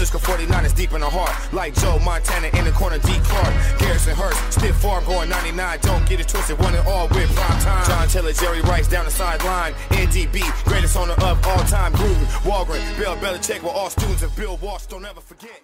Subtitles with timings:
[0.00, 1.52] Francisco 49 is deep in the heart.
[1.52, 3.12] Like Joe Montana in the corner, D.
[3.22, 3.78] Clark.
[3.78, 5.78] Garrison Hearst, stiff farm going 99.
[5.82, 7.86] Don't get it twisted, one and all with prime time.
[7.86, 9.74] John Taylor, Jerry Rice down the sideline.
[9.90, 11.92] NDB, greatest owner of all time.
[11.92, 14.86] Gruden, Holmgren, Bill Belichick were all students of Bill Walsh.
[14.86, 15.60] Don't ever forget.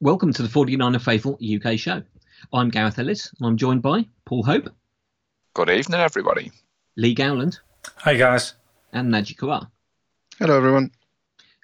[0.00, 2.02] Welcome to the 49er Faithful UK show.
[2.52, 4.68] I'm Gareth Ellis and I'm joined by Paul Hope.
[5.54, 6.50] Good evening, everybody.
[6.96, 7.60] Lee Gowland.
[7.98, 8.54] Hi, guys.
[8.92, 9.68] And Naji Kawar.
[10.40, 10.90] Hello, everyone.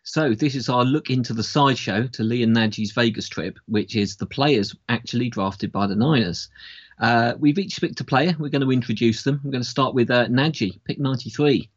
[0.04, 3.94] So, this is our look into the sideshow to Lee and Naji's Vegas trip, which
[3.94, 6.48] is the players actually drafted by the Niners.
[6.98, 8.34] Uh, we've each picked a player.
[8.38, 9.40] We're going to introduce them.
[9.44, 11.68] We're going to start with uh, Naji, pick 93.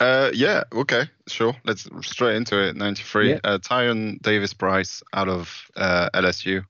[0.00, 1.56] Uh, yeah, okay, sure.
[1.64, 2.76] Let's straight into it.
[2.76, 3.30] 93.
[3.30, 3.38] Yeah.
[3.42, 6.64] Uh, Tyrion Davis Price out of uh, LSU.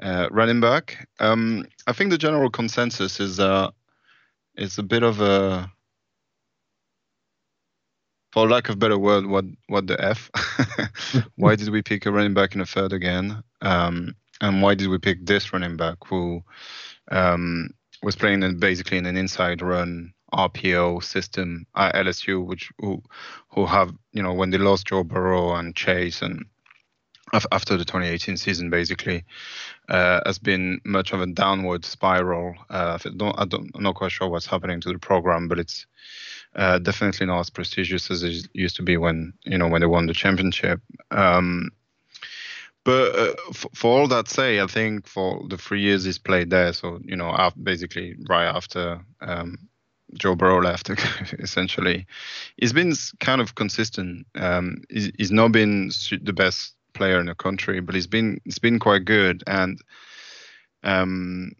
[0.00, 1.08] Uh, running back.
[1.20, 3.70] Um, I think the general consensus is uh,
[4.54, 5.70] it's a bit of a
[8.34, 10.28] for lack of better word, what what the f?
[11.36, 13.44] why did we pick a running back in the third again?
[13.62, 16.42] Um, and why did we pick this running back who
[17.12, 17.70] um,
[18.02, 23.00] was playing in basically in an inside run RPO system at LSU, which who
[23.50, 26.44] who have you know when they lost Joe Burrow and Chase and
[27.52, 29.24] after the 2018 season, basically,
[29.88, 32.54] uh, has been much of a downward spiral.
[32.68, 35.58] Uh, I don't, I don't, I'm not quite sure what's happening to the program, but
[35.58, 35.86] it's
[36.54, 39.86] uh, definitely not as prestigious as it used to be when you know when they
[39.86, 40.80] won the championship.
[41.10, 41.70] Um,
[42.84, 46.50] but uh, f- for all that say, I think for the three years he's played
[46.50, 49.58] there, so you know, basically right after um,
[50.14, 50.90] Joe Burrow left,
[51.38, 52.06] essentially,
[52.58, 54.26] he's been kind of consistent.
[54.34, 55.90] Um, he's, he's not been
[56.22, 59.42] the best player in the country, but he's been he's been quite good.
[59.46, 59.80] And
[60.82, 61.52] um,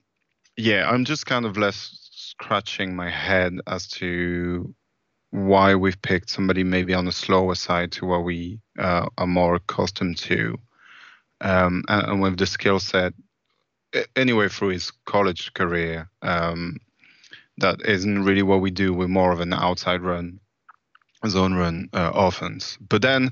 [0.56, 4.74] yeah, I'm just kind of less scratching my head as to
[5.34, 9.56] why we've picked somebody maybe on the slower side to what we uh, are more
[9.56, 10.56] accustomed to,
[11.40, 13.12] um, and, and, with the skill set
[14.14, 16.08] anyway through his college career.
[16.22, 16.78] Um,
[17.58, 18.94] that isn't really what we do.
[18.94, 20.38] We're more of an outside run,
[21.26, 22.78] zone run uh, offense.
[22.88, 23.30] But then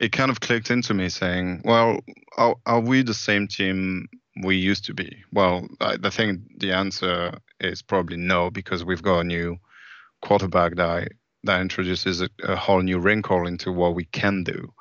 [0.00, 2.00] it kind of clicked into me saying, well,
[2.36, 4.08] are, are we the same team
[4.42, 5.22] we used to be?
[5.32, 9.58] Well, I, I, think the answer is probably no, because we've got a new
[10.20, 11.12] quarterback that,
[11.44, 14.72] that introduces a, a whole new wrinkle into what we can do.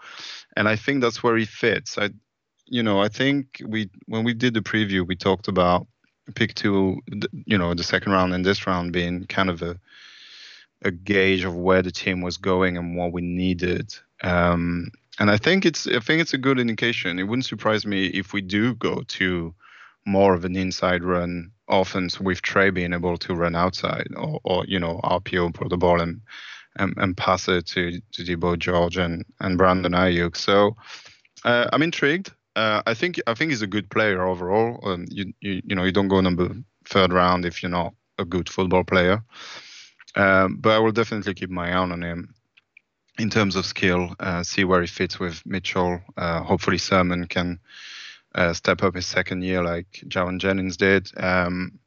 [0.56, 1.98] And I think that's where he fits.
[1.98, 2.10] I,
[2.66, 5.88] you know, I think we when we did the preview, we talked about
[6.36, 7.00] pick two,
[7.46, 9.80] you know, the second round and this round being kind of a
[10.84, 13.96] a gauge of where the team was going and what we needed.
[14.24, 17.20] Um, and I think it's I think it's a good indication.
[17.20, 19.54] It wouldn't surprise me if we do go to
[20.06, 24.66] more of an inside run offense with Trey being able to run outside or, or
[24.66, 26.22] you know RPO put the ball and,
[26.78, 30.36] and and, pass it to to Deebo George and and Brandon Aiyuk.
[30.36, 30.76] So
[31.44, 32.32] uh, I'm intrigued.
[32.56, 34.80] Uh, I think I think he's a good player overall.
[34.84, 38.26] Um, you, you you know you don't go number third round if you're not a
[38.26, 39.24] good football player.
[40.16, 42.34] Um, but I will definitely keep my eye on him
[43.20, 46.02] in terms of skill, uh, see where he fits with Mitchell.
[46.16, 47.60] Uh, hopefully, Sermon can
[48.38, 51.80] uh, step up his second year like Jauan Jennings did, um,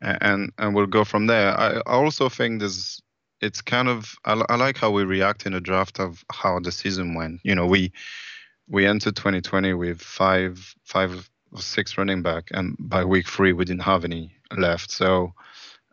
[0.00, 1.58] and and we'll go from there.
[1.58, 3.02] I, also think there's
[3.40, 6.72] it's kind of I, I, like how we react in the draft of how the
[6.72, 7.40] season went.
[7.44, 7.92] You know, we
[8.66, 13.66] we entered 2020 with five five or six running back, and by week three we
[13.66, 14.90] didn't have any left.
[14.90, 15.34] So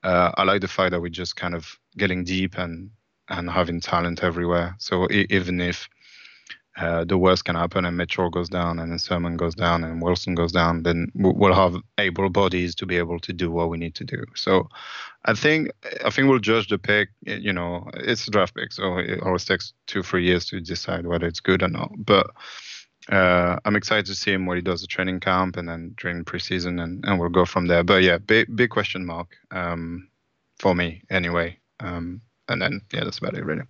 [0.04, 2.92] uh, I like the fact that we're just kind of getting deep and
[3.28, 4.76] and having talent everywhere.
[4.80, 5.90] So even if
[6.78, 10.02] uh, the worst can happen and Mitchell goes down and then Sermon goes down and
[10.02, 13.78] Wilson goes down, then we'll have able bodies to be able to do what we
[13.78, 14.24] need to do.
[14.36, 14.70] So
[15.26, 15.72] I think
[16.06, 17.10] I think we'll judge the pick.
[17.26, 21.06] You know, it's a draft pick, so it always takes two three years to decide
[21.06, 21.92] whether it's good or not.
[21.98, 22.28] But
[23.10, 26.24] uh, I'm excited to see him what he does at training camp and then during
[26.24, 27.84] preseason, and, and we'll go from there.
[27.84, 30.08] But yeah, big big question mark um,
[30.60, 31.60] for me anyway.
[31.82, 33.64] Um, and then yeah, that's about it really.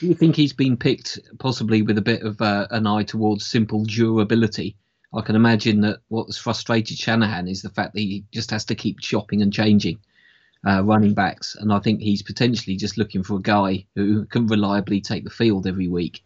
[0.00, 3.46] Do you think he's been picked possibly with a bit of uh, an eye towards
[3.46, 4.76] simple durability?
[5.14, 8.74] I can imagine that what's frustrated Shanahan is the fact that he just has to
[8.74, 9.98] keep chopping and changing
[10.66, 14.46] uh, running backs, and I think he's potentially just looking for a guy who can
[14.46, 16.22] reliably take the field every week.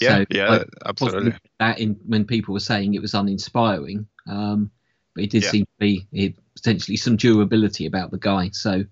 [0.00, 1.34] Yeah, so, yeah, like, absolutely.
[1.58, 4.70] That in when people were saying it was uninspiring, um,
[5.14, 5.50] but it did yeah.
[5.50, 8.50] seem to be it, potentially some durability about the guy.
[8.52, 8.84] So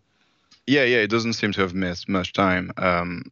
[0.67, 2.73] yeah, yeah, it doesn't seem to have missed much time.
[2.77, 3.31] Um,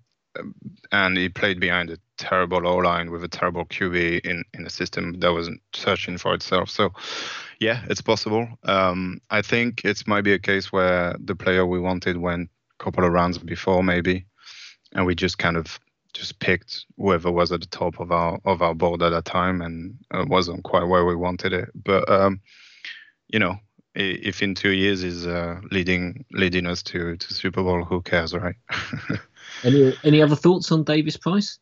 [0.92, 4.70] and he played behind a terrible O line with a terrible QB in, in a
[4.70, 6.70] system that wasn't searching for itself.
[6.70, 6.92] So,
[7.60, 8.48] yeah, it's possible.
[8.64, 12.84] Um, I think it might be a case where the player we wanted went a
[12.84, 14.26] couple of rounds before, maybe,
[14.92, 15.78] and we just kind of
[16.12, 19.60] just picked whoever was at the top of our of our board at that time,
[19.60, 21.70] and it wasn't quite where we wanted it.
[21.74, 22.40] But um,
[23.28, 23.56] you know,
[23.94, 28.34] if in two years is uh, leading leading us to to Super Bowl, who cares,
[28.34, 28.56] right?
[29.64, 31.58] any any other thoughts on Davis Price?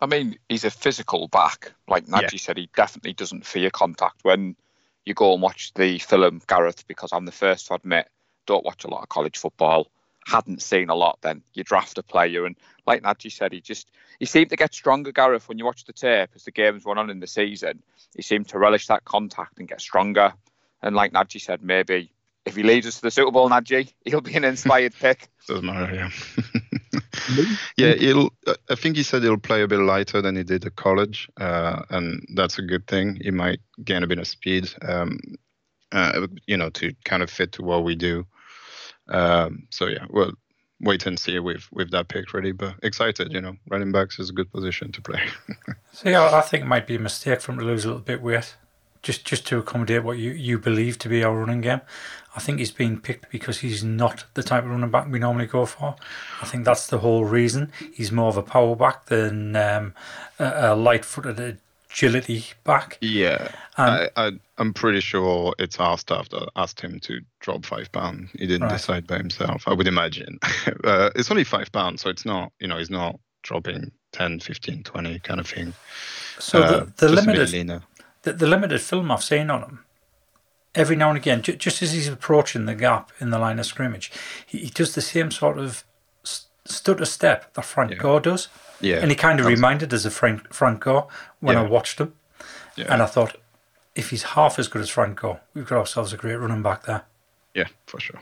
[0.00, 1.72] I mean, he's a physical back.
[1.86, 2.38] Like Naji yeah.
[2.38, 4.20] said, he definitely doesn't fear contact.
[4.22, 4.56] When
[5.04, 8.08] you go and watch the film Gareth, because I'm the first to admit,
[8.46, 9.88] don't watch a lot of college football.
[10.26, 11.18] Hadn't seen a lot.
[11.22, 12.56] Then you draft a player, and
[12.86, 15.12] like Naji said, he just he seemed to get stronger.
[15.12, 17.82] Gareth, when you watch the tape as the games went on in the season,
[18.14, 20.34] he seemed to relish that contact and get stronger.
[20.82, 22.12] And like Naji said, maybe
[22.46, 25.28] if he leads us to the Super Bowl, Naji, he'll be an inspired pick.
[25.46, 26.10] Doesn't matter, yeah.
[27.76, 28.30] yeah, he'll.
[28.68, 31.82] I think he said he'll play a bit lighter than he did at college, uh,
[31.90, 33.18] and that's a good thing.
[33.20, 35.18] He might gain a bit of speed, um,
[35.92, 38.26] uh, you know, to kind of fit to what we do.
[39.08, 40.32] Um, so yeah, well,
[40.80, 42.52] wait and see with with that pick ready.
[42.52, 45.22] But excited, you know, running backs is a good position to play.
[45.92, 48.02] so yeah, I think it might be a mistake for him to lose a little
[48.02, 48.54] bit weight
[49.02, 51.80] just just to accommodate what you, you believe to be our running game.
[52.36, 55.46] I think he's been picked because he's not the type of running back we normally
[55.46, 55.96] go for.
[56.40, 57.72] I think that's the whole reason.
[57.92, 59.94] He's more of a power back than um,
[60.38, 61.58] a, a light-footed
[61.90, 62.98] agility back.
[63.00, 67.90] Yeah, I, I, am pretty sure it's our staff that asked him to drop five
[67.90, 68.30] pounds.
[68.32, 68.72] He didn't right.
[68.72, 69.64] decide by himself.
[69.66, 70.38] I would imagine.
[70.84, 74.82] uh, it's only five pounds, so it's not you know he's not dropping 10, 15,
[74.82, 75.72] 20 kind of thing.
[76.38, 77.54] So uh, the, the limited
[78.22, 79.84] the, the limited film I've seen on him,
[80.74, 83.66] every now and again, ju- just as he's approaching the gap in the line of
[83.66, 84.10] scrimmage,
[84.46, 85.84] he, he does the same sort of
[86.22, 87.98] st- stutter step that Frank yeah.
[87.98, 88.48] Gore does.
[88.80, 88.96] Yeah.
[88.96, 91.08] And he kind of reminded us of Frank, Frank Gore
[91.40, 91.62] when yeah.
[91.62, 92.14] I watched him.
[92.76, 92.86] Yeah.
[92.88, 93.36] And I thought,
[93.94, 96.84] if he's half as good as Frank Gore, we've got ourselves a great running back
[96.84, 97.02] there.
[97.54, 98.20] Yeah, for sure.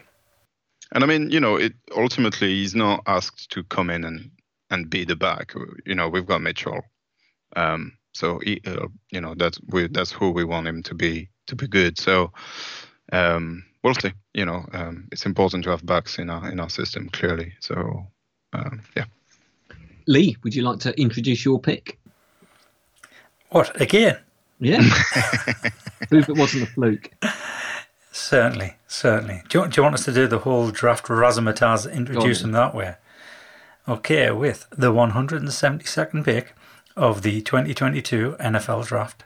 [0.92, 4.30] And I mean, you know, it ultimately he's not asked to come in and
[4.70, 5.54] and be the back.
[5.84, 6.82] You know, we've got Mitchell.
[7.56, 11.28] Um, so he, uh, you know that's we that's who we want him to be
[11.46, 11.98] to be good.
[11.98, 12.32] So
[13.12, 14.12] um, we'll see.
[14.34, 17.52] You know, um, it's important to have backs in our in our system clearly.
[17.60, 18.08] So
[18.52, 19.04] um, yeah.
[20.08, 21.98] Lee, would you like to introduce your pick?
[23.50, 24.18] What again?
[24.58, 24.80] Yeah.
[26.08, 27.10] Proof it wasn't a fluke.
[28.10, 29.42] Certainly, certainly.
[29.48, 32.74] Do you, do you, want us to do the whole draft razzmatazz, introduce them that
[32.74, 32.96] way?
[33.86, 36.54] Okay, with the 172nd pick
[36.98, 39.24] of the 2022 NFL Draft,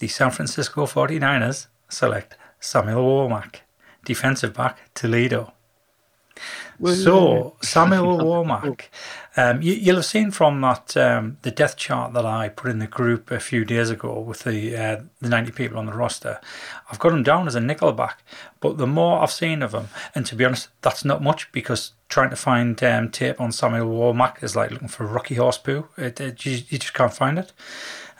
[0.00, 3.60] the San Francisco 49ers select Samuel Womack,
[4.04, 5.52] defensive back, Toledo.
[6.84, 8.88] So Samuel Womack,
[9.36, 12.78] um, you, will have seen from that um, the depth chart that I put in
[12.78, 16.40] the group a few days ago with the uh, the ninety people on the roster.
[16.90, 18.14] I've got him down as a nickelback,
[18.60, 21.92] but the more I've seen of him, and to be honest, that's not much because
[22.08, 25.58] trying to find um, tape on Samuel Womack is like looking for a Rocky Horse
[25.58, 25.88] poo.
[25.96, 27.52] It, it, you, you, just can't find it.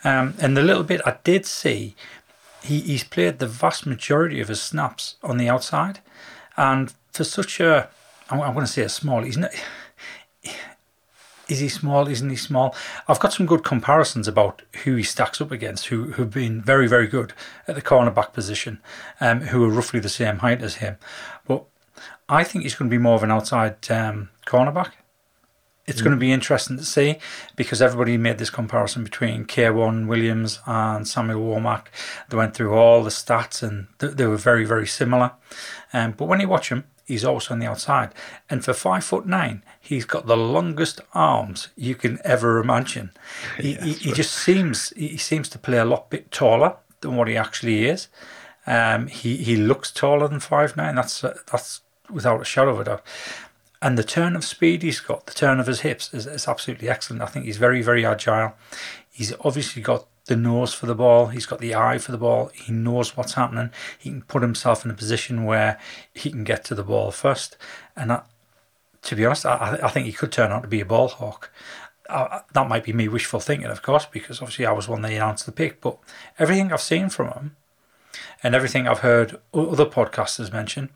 [0.02, 1.94] Um, and the little bit I did see,
[2.62, 6.00] he, he's played the vast majority of his snaps on the outside,
[6.56, 7.88] and for such a
[8.30, 9.22] I'm going to say a small.
[9.22, 9.52] He's not.
[11.48, 12.08] Is he small?
[12.08, 12.74] Isn't he small?
[13.06, 16.86] I've got some good comparisons about who he stacks up against, who who've been very
[16.86, 17.34] very good
[17.68, 18.80] at the cornerback position,
[19.20, 20.96] um, who are roughly the same height as him.
[21.46, 21.64] But
[22.28, 24.92] I think he's going to be more of an outside um, cornerback.
[25.86, 26.04] It's mm.
[26.04, 27.18] going to be interesting to see
[27.56, 31.86] because everybody made this comparison between K'Waun Williams and Samuel Womack.
[32.28, 35.32] They went through all the stats and they were very, very similar.
[35.92, 38.10] Um, but when you watch him, he's also on the outside.
[38.48, 43.10] And for five foot nine, he's got the longest arms you can ever imagine.
[43.58, 47.16] He, yeah, he, he just seems he seems to play a lot bit taller than
[47.16, 48.08] what he actually is.
[48.66, 50.94] Um, he he looks taller than five nine.
[50.94, 53.02] That's uh, that's without a shadow of a doubt.
[53.84, 56.88] And the turn of speed he's got, the turn of his hips is, is absolutely
[56.88, 57.20] excellent.
[57.20, 58.54] I think he's very, very agile.
[59.10, 61.26] He's obviously got the nose for the ball.
[61.26, 62.50] He's got the eye for the ball.
[62.54, 63.70] He knows what's happening.
[63.98, 65.78] He can put himself in a position where
[66.14, 67.56] he can get to the ball first.
[67.94, 68.26] And that,
[69.02, 71.50] to be honest, I, I think he could turn out to be a ball hawk.
[72.08, 75.12] Uh, that might be me wishful thinking, of course, because obviously I was one that
[75.12, 75.80] announced the pick.
[75.80, 75.98] But
[76.38, 77.56] everything I've seen from him
[78.42, 80.90] and everything I've heard other podcasters mention,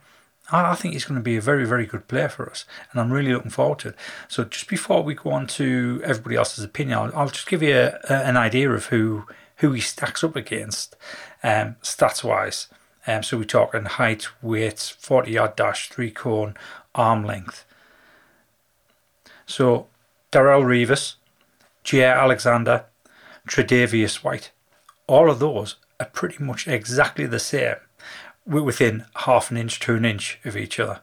[0.51, 3.13] I think he's going to be a very, very good player for us, and I'm
[3.13, 3.97] really looking forward to it.
[4.29, 7.75] So, just before we go on to everybody else's opinion, I'll, I'll just give you
[7.75, 9.27] a, a, an idea of who
[9.57, 10.97] who he stacks up against,
[11.43, 12.69] um, stats wise.
[13.07, 16.55] Um, so we're talking height, weight, 40 yard dash, three cone,
[16.95, 17.65] arm length.
[19.47, 19.89] So
[20.31, 21.15] Darrelle Revis,
[21.85, 22.85] Jaire Alexander,
[23.49, 24.53] Tre'Davious White,
[25.07, 27.77] all of those are pretty much exactly the same
[28.49, 31.01] within half an inch to an inch of each other.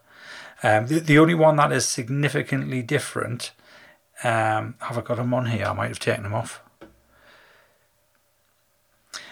[0.63, 3.51] Um, the, the only one that is significantly different
[4.23, 5.65] Um, have I got them on here?
[5.65, 6.61] I might have taken them off.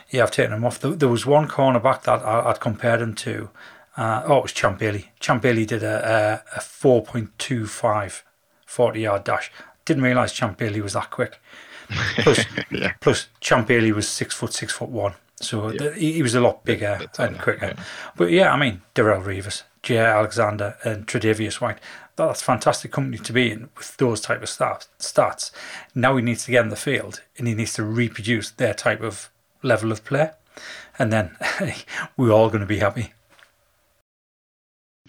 [0.10, 0.79] Yeah, I've taken them off.
[0.79, 3.50] There, was one cornerback that I, would compared him to.
[3.96, 5.12] Uh, oh, it was Champ Bailey.
[5.20, 8.22] Champ Bailey did a, a, a 4.25
[8.65, 9.51] 40 yard dash.
[9.86, 11.39] Didn't realise Champ Bailey was that quick.
[12.20, 12.93] Plus, yeah.
[13.01, 15.13] plus Champ Bailey was six foot, six foot one.
[15.44, 15.78] So yeah.
[15.78, 17.74] the, he, he, was a lot bigger and quicker.
[17.78, 17.84] Yeah.
[18.16, 19.98] But yeah, I mean, Darrelle Revis, J.
[19.98, 21.80] Alexander, and Tre'Davious White.
[22.16, 25.52] That's fantastic company to be in with those type of stats.
[25.96, 29.02] Now he needs to get in the field and he needs to reproduce their type
[29.02, 29.32] of
[29.64, 30.32] level of play,
[31.00, 31.36] and then
[32.18, 33.14] we're all going to be happy.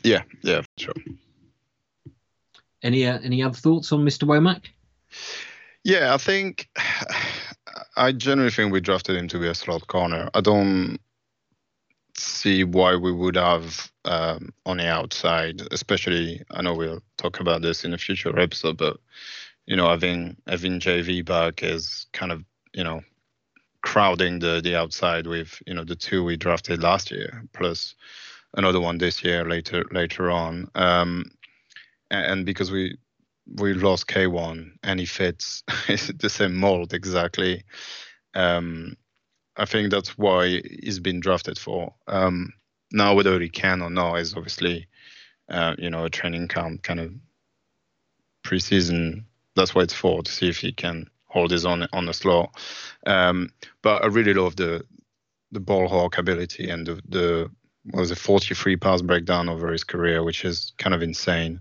[0.03, 0.95] Yeah, yeah, sure.
[2.83, 4.25] Any uh, any other thoughts on Mr.
[4.29, 4.67] Womack?
[5.83, 6.69] Yeah, I think
[7.96, 10.28] I generally think we drafted him to be a slot corner.
[10.34, 10.98] I don't
[12.16, 16.42] see why we would have um, on the outside, especially.
[16.50, 18.98] I know we'll talk about this in a future episode, but
[19.66, 23.00] you know, having having JV back is kind of you know
[23.82, 27.94] crowding the the outside with you know the two we drafted last year plus
[28.56, 30.70] another one this year later later on.
[30.74, 31.30] Um,
[32.10, 32.96] and because we
[33.46, 37.64] we lost K'Waun and he fits the same mold exactly.
[38.34, 38.96] Um,
[39.56, 41.94] I think that's why he's been drafted for.
[42.08, 42.52] Um,
[42.90, 44.88] now, whether he can or not is obviously,
[45.48, 47.12] uh, you know, a training camp kind of
[48.44, 49.24] preseason.
[49.56, 52.50] That's what it's for to see if he can hold his own on the slow.
[53.06, 53.50] Um,
[53.82, 54.84] but I really love the
[55.52, 57.50] the ball hawk ability and the, the
[57.92, 61.60] was a 43 pass breakdown over his career, which is kind of insane.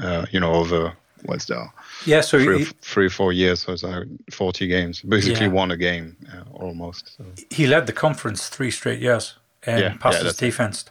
[0.00, 1.70] Uh, you know, over what's that?
[2.04, 5.52] Yeah, so three, he, three or four years, so like 40 games, basically yeah.
[5.52, 7.16] won a game uh, almost.
[7.16, 7.24] So.
[7.50, 10.84] He led the conference three straight years and yeah, passed yeah, his defense.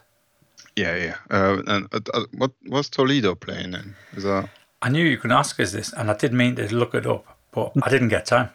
[0.75, 1.15] Yeah, yeah.
[1.29, 3.95] Uh, and uh, uh, what was Toledo playing in?
[4.13, 4.49] Is that?
[4.81, 7.37] I knew you could ask us this, and I did mean to look it up,
[7.51, 8.49] but I didn't get time.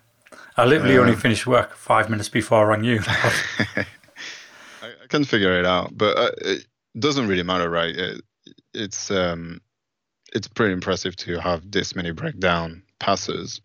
[0.57, 3.01] I literally only finished work five minutes before I rang you.
[3.07, 3.87] I,
[4.83, 6.67] I can figure it out, but uh, it
[6.99, 7.95] doesn't really matter, right?
[7.95, 8.23] It,
[8.73, 9.61] it's um,
[10.33, 13.61] it's pretty impressive to have this many breakdown passes.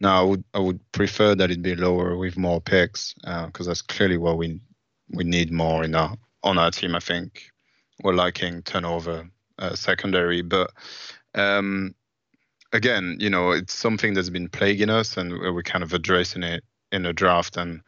[0.00, 3.70] Now, I would I would prefer that it be lower with more picks because uh,
[3.70, 4.60] that's clearly what we
[5.10, 6.94] we need more in our on our team.
[6.94, 7.50] I think
[8.02, 9.28] we're liking turnover
[9.58, 10.70] uh, secondary, but
[11.34, 11.94] um,
[12.72, 16.62] again, you know, it's something that's been plaguing us, and we're kind of addressing it
[16.92, 17.56] in the draft.
[17.56, 17.82] And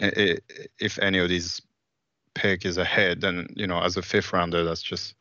[0.00, 0.42] it,
[0.80, 1.60] if any of these
[2.34, 5.14] pick is ahead, then you know, as a fifth rounder, that's just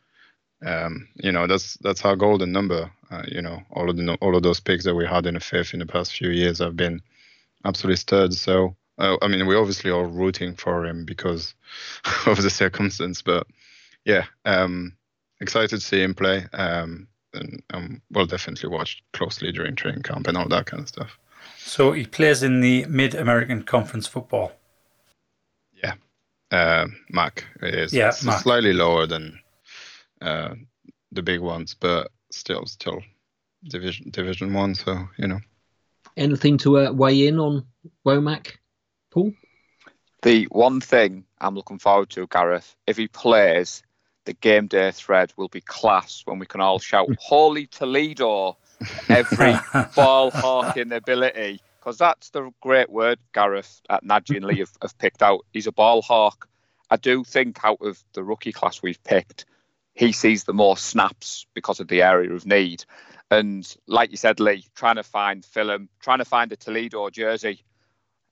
[0.65, 2.91] um, you know that's that's our golden number.
[3.11, 5.39] Uh, you know, all of the all of those picks that we had in the
[5.39, 7.01] fifth in the past few years have been
[7.65, 8.39] absolutely studs.
[8.41, 11.53] So uh, I mean, we obviously are rooting for him because
[12.25, 13.47] of the circumstance, but
[14.05, 14.95] yeah, um,
[15.39, 16.45] excited to see him play.
[16.53, 20.87] Um, and um, we'll definitely watch closely during training camp and all that kind of
[20.87, 21.17] stuff.
[21.57, 24.51] So he plays in the Mid American Conference football.
[25.81, 25.95] Yeah,
[26.51, 29.39] uh, MAC is yeah, slightly lower than
[30.23, 30.55] uh,
[31.11, 33.01] the big ones, but still, still
[33.63, 34.75] division Division One.
[34.75, 35.39] So you know.
[36.15, 37.65] Anything to uh, weigh in on
[38.05, 38.57] Womack,
[39.09, 39.33] Paul?
[40.21, 43.83] The one thing I'm looking forward to, Gareth, if he plays,
[44.25, 48.57] the game day thread will be class when we can all shout "Holy Toledo!"
[49.09, 49.55] every
[49.95, 54.97] ball hawking ability, because that's the great word Gareth at Naji and Lee have, have
[54.97, 55.45] picked out.
[55.51, 56.47] He's a ball hawk.
[56.89, 59.45] I do think out of the rookie class we've picked,
[59.93, 62.85] he sees the more snaps because of the area of need.
[63.29, 67.63] And like you said, Lee, trying to find film, trying to find a Toledo jersey.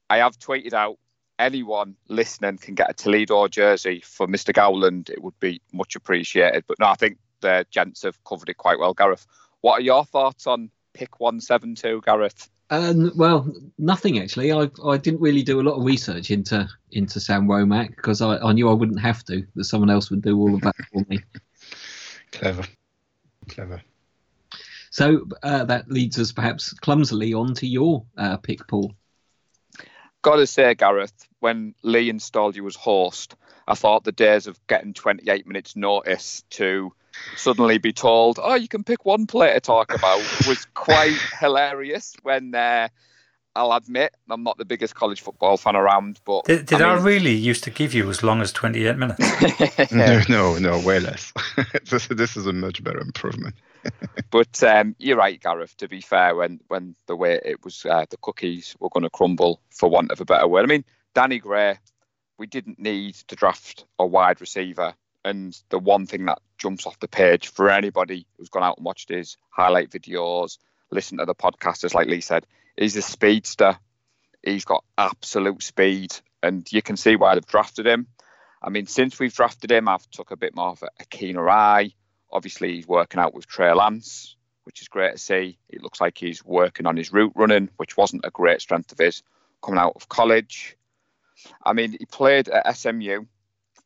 [0.09, 0.97] I have tweeted out
[1.39, 4.53] anyone listening can get a Toledo jersey for Mr.
[4.53, 5.09] Gowland.
[5.09, 6.65] It would be much appreciated.
[6.67, 8.93] But no, I think the gents have covered it quite well.
[8.93, 9.25] Gareth,
[9.61, 12.49] what are your thoughts on pick 172, Gareth?
[12.69, 14.53] Um, well, nothing actually.
[14.53, 18.37] I I didn't really do a lot of research into into Sam Womack because I,
[18.37, 19.45] I knew I wouldn't have to.
[19.55, 21.19] That someone else would do all of that for me.
[22.31, 22.65] Clever,
[23.47, 23.81] clever.
[24.91, 28.93] So uh, that leads us perhaps clumsily on to your uh, pick, Paul.
[30.21, 33.35] Got to say, Gareth, when Lee installed you as host,
[33.67, 36.93] I thought the days of getting 28 minutes notice to
[37.35, 42.15] suddenly be told, "Oh, you can pick one player to talk about," was quite hilarious.
[42.21, 42.89] When uh,
[43.55, 46.99] I'll admit I'm not the biggest college football fan around, but did, did I, mean,
[46.99, 49.91] I really used to give you as long as 28 minutes?
[49.91, 51.33] no, no, no, way less.
[51.89, 53.55] this, this is a much better improvement.
[54.31, 55.75] but um, you're right, Gareth.
[55.77, 59.09] To be fair, when when the way it was, uh, the cookies were going to
[59.09, 60.63] crumble, for want of a better word.
[60.63, 61.77] I mean, Danny Gray,
[62.37, 64.93] we didn't need to draft a wide receiver,
[65.25, 68.85] and the one thing that jumps off the page for anybody who's gone out and
[68.85, 70.57] watched his highlight videos,
[70.91, 72.45] listen to the podcast, podcasters, like Lee said,
[72.77, 73.77] he's a speedster.
[74.43, 78.07] He's got absolute speed, and you can see why they've drafted him.
[78.61, 81.93] I mean, since we've drafted him, I've took a bit more of a, keener eye.
[82.31, 85.57] Obviously, he's working out with Trey Lance, which is great to see.
[85.69, 88.99] It looks like he's working on his route running, which wasn't a great strength of
[88.99, 89.23] his
[89.61, 90.77] coming out of college.
[91.63, 93.25] I mean, he played at SMU,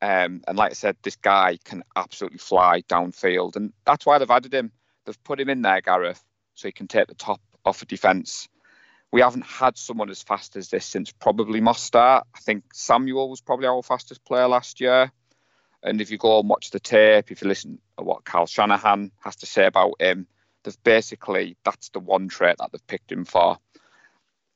[0.01, 4.29] um, and like I said, this guy can absolutely fly downfield, and that's why they've
[4.29, 4.71] added him.
[5.05, 6.23] They've put him in there, Gareth,
[6.53, 8.49] so he can take the top off a defence.
[9.15, 12.23] We haven't had someone as fast as this since probably Mostert.
[12.35, 15.09] I think Samuel was probably our fastest player last year.
[15.81, 19.13] And if you go and watch the tape, if you listen to what Kyle Shanahan
[19.23, 20.27] has to say about him,
[20.65, 23.57] they've basically that's the one trait that they've picked him for.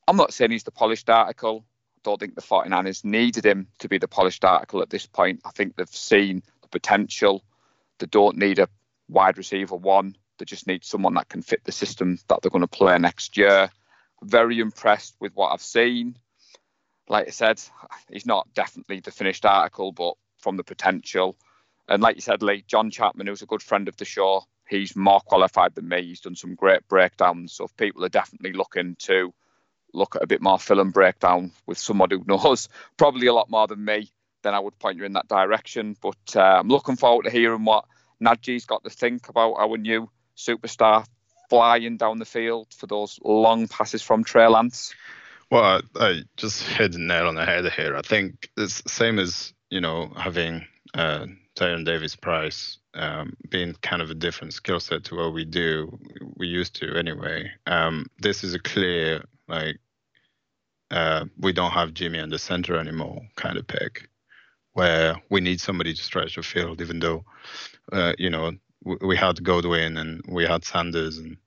[0.09, 1.63] I'm not saying he's the polished article.
[1.95, 5.39] I don't think the 49ers needed him to be the polished article at this point.
[5.45, 7.45] I think they've seen the potential.
[7.99, 8.67] They don't need a
[9.07, 10.17] wide receiver one.
[10.37, 13.37] They just need someone that can fit the system that they're going to play next
[13.37, 13.71] year.
[14.23, 16.17] Very impressed with what I've seen.
[17.07, 17.61] Like I said,
[18.11, 21.37] he's not definitely the finished article, but from the potential.
[21.87, 24.95] And like you said, Lee, John Chapman, who's a good friend of the show, he's
[24.95, 26.03] more qualified than me.
[26.03, 27.53] He's done some great breakdowns.
[27.53, 29.33] So if people are definitely looking to
[29.93, 33.67] look at a bit more film breakdown with someone who knows probably a lot more
[33.67, 34.11] than me,
[34.43, 35.97] then I would point you in that direction.
[35.99, 37.85] But uh, I'm looking forward to hearing what
[38.23, 41.05] Naji's got to think about our new superstar
[41.49, 44.93] flying down the field for those long passes from Trey Lance.
[45.51, 47.95] Well, I, I just hit the nail on the head here.
[47.95, 51.25] I think it's the same as you know having uh,
[51.55, 55.99] Tyrion Davis Price um, being kind of a different skill set to what we do,
[56.37, 57.51] we used to anyway.
[57.65, 59.77] Um, this is a clear like
[60.91, 64.07] uh, we don't have Jimmy in the center anymore kind of pick,
[64.73, 67.25] where we need somebody to stretch the field, even though
[67.91, 68.51] uh, you know
[68.83, 71.37] we, had Goodwin and we had Sanders and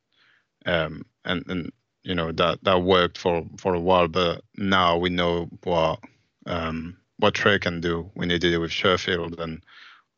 [0.67, 1.73] um, and and
[2.03, 6.01] you know that that worked for for a while, but now we know what
[6.47, 8.11] um, what Trey can do.
[8.15, 9.62] We needed it with Sherfield, and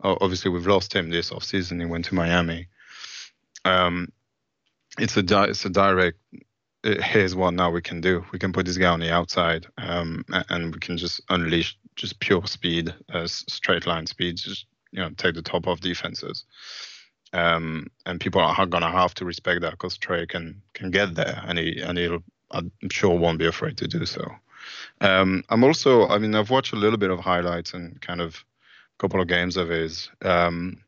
[0.03, 1.81] obviously we've lost him this off season.
[1.81, 2.68] He went to Miami.
[3.64, 4.12] Um,
[4.98, 6.18] it's a di- it's a direct
[6.85, 8.24] here's what now we can do.
[8.33, 12.20] We can put this guy on the outside, um, and we can just unleash just
[12.20, 16.44] pure speed, uh, straight line speed, just you know take the top off defenses.
[17.35, 21.42] Um, and people are gonna have to respect that because Trey can can get there,
[21.47, 22.23] and he and he'll
[22.55, 24.25] I'm sure won't be afraid to do so.
[25.01, 28.37] Um, I'm also, I mean, I've watched a little bit of highlights and kind of
[28.37, 30.09] a couple of games of his.
[30.23, 30.83] Um,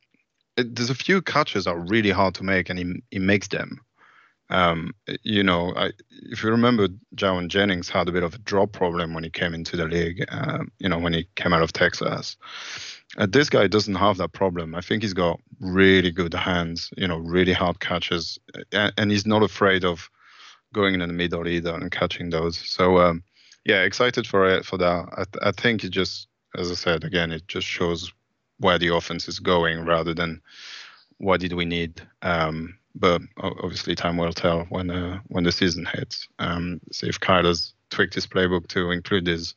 [0.57, 3.49] it, there's a few catches that are really hard to make, and he he makes
[3.49, 3.81] them.
[4.49, 8.71] Um, you know, I, if you remember, Jauan Jennings had a bit of a drop
[8.71, 10.25] problem when he came into the league.
[10.29, 12.37] Um, you know, when he came out of Texas.
[13.17, 14.75] Uh, this guy doesn't have that problem.
[14.75, 16.91] I think he's got really good hands.
[16.97, 18.39] You know, really hard catches,
[18.73, 20.11] and, and he's not afraid of
[20.75, 22.59] going in the middle either and catching those.
[22.59, 23.23] So, um,
[23.65, 25.09] yeah, excited for it for that.
[25.17, 28.13] I, I think it just, as I said again, it just shows
[28.59, 30.43] where the offense is going rather than
[31.19, 32.03] what did we need.
[32.23, 36.29] Um, but obviously time will tell when uh, when the season hits.
[36.39, 39.55] Um, see if Kyle has tweaked his playbook to include these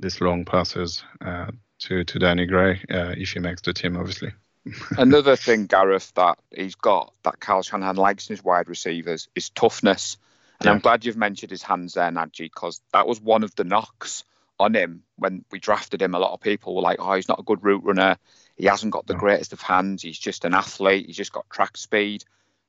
[0.00, 4.32] these long passes uh, to to Danny Gray uh, if he makes the team, obviously.
[4.98, 9.50] Another thing, Gareth, that he's got that Kyle Shanahan likes in his wide receivers is
[9.50, 10.16] toughness.
[10.60, 10.72] And yeah.
[10.72, 14.24] I'm glad you've mentioned his hands there, Naji, because that was one of the knocks
[14.58, 16.14] on him when we drafted him.
[16.14, 18.18] A lot of people were like, "Oh, he's not a good route runner.
[18.56, 19.20] He hasn't got the no.
[19.20, 20.02] greatest of hands.
[20.02, 21.06] He's just an athlete.
[21.06, 22.24] He's just got track speed."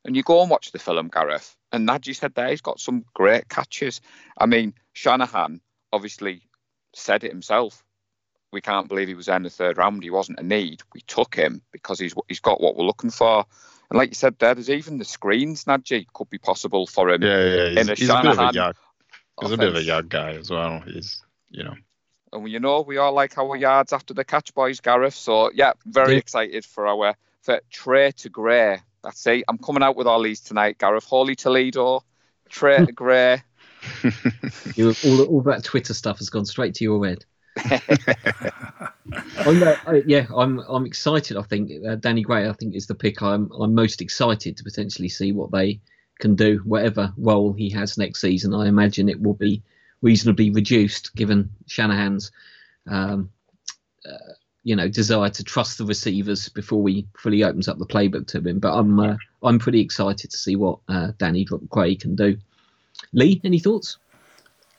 [0.05, 3.03] And you go and watch the film, Gareth, and Naji said there he's got some
[3.13, 3.99] great catches.
[4.37, 5.59] I mean, Shanahan
[5.91, 6.43] obviously
[6.93, 7.83] said it himself.
[8.51, 10.03] We can't believe he was there in the third round.
[10.03, 10.81] He wasn't a need.
[10.93, 13.45] We took him because he's he's got what we're looking for.
[13.89, 17.21] And like you said there, there's even the screens, Naji, could be possible for him.
[17.21, 17.69] Yeah, yeah.
[17.69, 18.75] He's, in a he's Shanahan a bit of a yard.
[19.41, 20.81] He's a bit of a yard guy as well.
[20.81, 21.75] He's, you know.
[22.31, 25.15] And you know, we all like our yards after the catch, boys, Gareth.
[25.15, 26.19] So yeah, very yeah.
[26.19, 29.43] excited for our for Trey to Gray that's it.
[29.47, 31.05] I'm coming out with all these tonight, Gareth.
[31.05, 32.03] Holy Toledo,
[32.49, 33.43] Trey to Gray.
[34.75, 37.25] you, all, all that Twitter stuff has gone straight to your head.
[39.45, 41.37] oh, yeah, I'm I'm excited.
[41.37, 42.47] I think uh, Danny Gray.
[42.47, 43.21] I think is the pick.
[43.21, 45.79] I'm I'm most excited to potentially see what they
[46.19, 46.61] can do.
[46.63, 49.63] Whatever role he has next season, I imagine it will be
[50.01, 52.31] reasonably reduced given Shanahan's
[52.87, 53.29] um,
[54.05, 58.27] uh, you know desire to trust the receivers before we fully opens up the playbook
[58.27, 58.59] to him.
[58.59, 62.37] But I'm uh, I'm pretty excited to see what uh, Danny Gray can do.
[63.13, 63.97] Lee, any thoughts?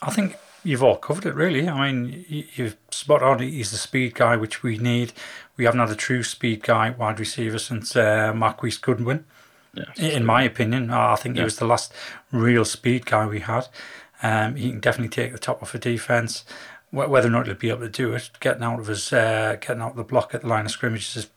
[0.03, 1.69] I think you've all covered it really.
[1.69, 3.39] I mean, you've spot on.
[3.41, 5.13] He's the speed guy which we need.
[5.57, 9.25] We haven't had a true speed guy wide receiver since uh, Marquise Goodwin.
[9.73, 10.91] Yeah, in my opinion.
[10.91, 11.93] I think he was the last
[12.33, 13.69] real speed guy we had.
[14.23, 16.45] Um, he can definitely take the top off a defence.
[16.91, 19.81] Whether or not he'll be able to do it, getting out of his uh, getting
[19.81, 21.29] out of the block at the line of scrimmage is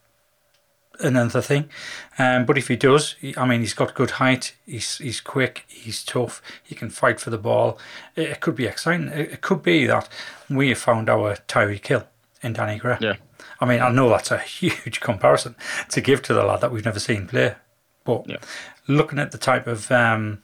[0.99, 1.69] another thing.
[2.17, 4.55] Um, but if he does, I mean, he's got good height.
[4.65, 5.65] He's he's quick.
[5.67, 6.41] He's tough.
[6.63, 7.77] He can fight for the ball.
[8.15, 9.07] It, it could be exciting.
[9.07, 10.07] It, it, could be that
[10.49, 12.07] we have found our Tyreek Hill
[12.41, 12.97] in Danny Gray.
[12.99, 13.15] Yeah.
[13.59, 15.55] I mean, I know that's a huge comparison
[15.89, 17.55] to give to the lad that we've never seen play,
[18.03, 18.37] but yeah.
[18.87, 20.43] looking at the type of um,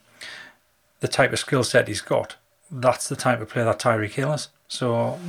[1.00, 2.36] the type of skill set he's got,
[2.72, 4.50] that's the type of player that Tyreek Hill is.
[4.70, 5.20] So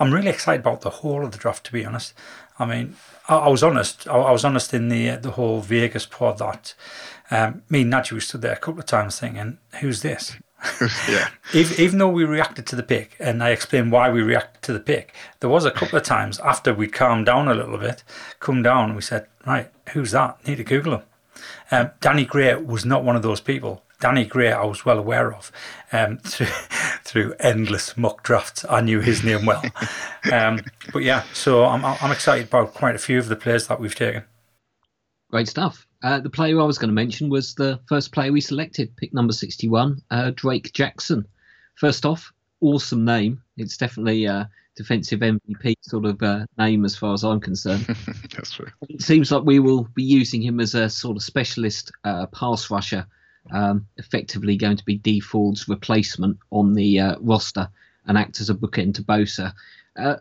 [0.00, 2.14] I'm really excited about the whole of the draft, to be honest.
[2.58, 2.96] I mean,
[3.28, 4.08] I, was honest.
[4.08, 6.74] I, was honest in the the whole Vegas pod that
[7.30, 10.36] um, me and Naji stood there a couple of times thinking, "Who's this?"
[11.08, 11.28] yeah.
[11.54, 14.72] Even, even though we reacted to the pick, and I explained why we reacted to
[14.72, 18.04] the pick, there was a couple of times after we'd calmed down a little bit,
[18.40, 20.46] come down, we said, "Right, who's that?
[20.46, 21.02] Need to Google him."
[21.70, 23.82] Um, Danny Gray was not one of those people.
[24.02, 25.52] Danny Gray, I was well aware of
[25.92, 26.46] um, through,
[27.04, 28.64] through endless mock drafts.
[28.68, 29.62] I knew his name well.
[30.32, 30.60] Um,
[30.92, 33.94] but yeah, so I'm, I'm excited about quite a few of the players that we've
[33.94, 34.22] taken.
[35.30, 35.84] Great stuff.
[36.04, 39.12] Uh, the player I was going to mention was the first player we selected, pick
[39.12, 41.26] number 61, uh, Drake Jackson.
[41.74, 43.42] First off, awesome name.
[43.56, 47.84] It's definitely a defensive MVP sort of uh, name as far as I'm concerned.
[48.36, 48.68] That's true.
[48.88, 52.70] It seems like we will be using him as a sort of specialist uh, pass
[52.70, 53.06] rusher
[53.50, 57.68] um, effectively going to be Dee Ford's replacement on the uh, roster
[58.06, 59.52] and act as a bookend to Bosa.
[59.96, 60.16] Uh,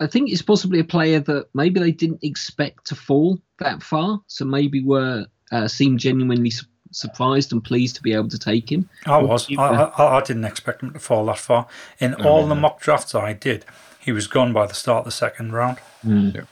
[0.00, 4.20] I think it's possibly a player that maybe they didn't expect to fall that far,
[4.26, 8.70] so maybe were uh, seemed genuinely su- surprised and pleased to be able to take
[8.70, 8.88] him.
[9.04, 9.46] I was.
[9.50, 11.66] I, I, I, didn't expect him to fall that far.
[11.98, 13.66] In oh, all the mock drafts I did,
[13.98, 15.78] he was gone by the start of the second round.
[16.04, 16.34] Mm.
[16.34, 16.42] Yeah.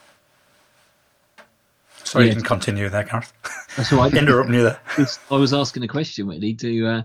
[2.09, 2.29] Sorry, yeah.
[2.29, 3.31] you can continue there, Gareth.
[3.77, 4.11] That's all right.
[4.15, 4.79] Interrupt you there.
[5.31, 6.55] I was asking a question really.
[6.55, 7.01] To uh,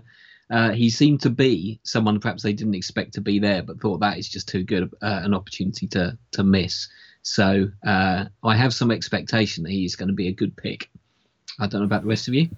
[0.49, 3.99] uh, he seemed to be someone perhaps they didn't expect to be there, but thought
[3.99, 6.87] that is just too good uh, an opportunity to to miss.
[7.21, 10.89] So uh, I have some expectation that he's going to be a good pick.
[11.59, 12.49] I don't know about the rest of you.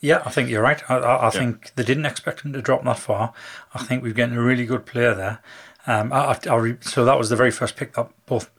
[0.00, 0.88] Yeah, I think you're right.
[0.88, 1.30] I, I, I yeah.
[1.30, 3.32] think they didn't expect him to drop that far.
[3.74, 5.40] I think we've getting a really good player there.
[5.88, 8.50] Um, I, I, so that was the very first pick that both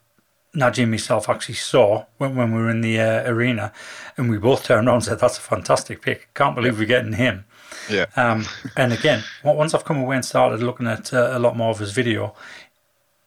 [0.56, 3.74] Naji and myself actually saw when, when we were in the uh, arena,
[4.18, 6.34] and we both turned around and said, "That's a fantastic pick!
[6.34, 7.46] Can't believe we're getting him."
[7.90, 8.06] Yeah.
[8.16, 8.46] Um,
[8.78, 11.80] and again, once I've come away and started looking at uh, a lot more of
[11.80, 12.36] his video,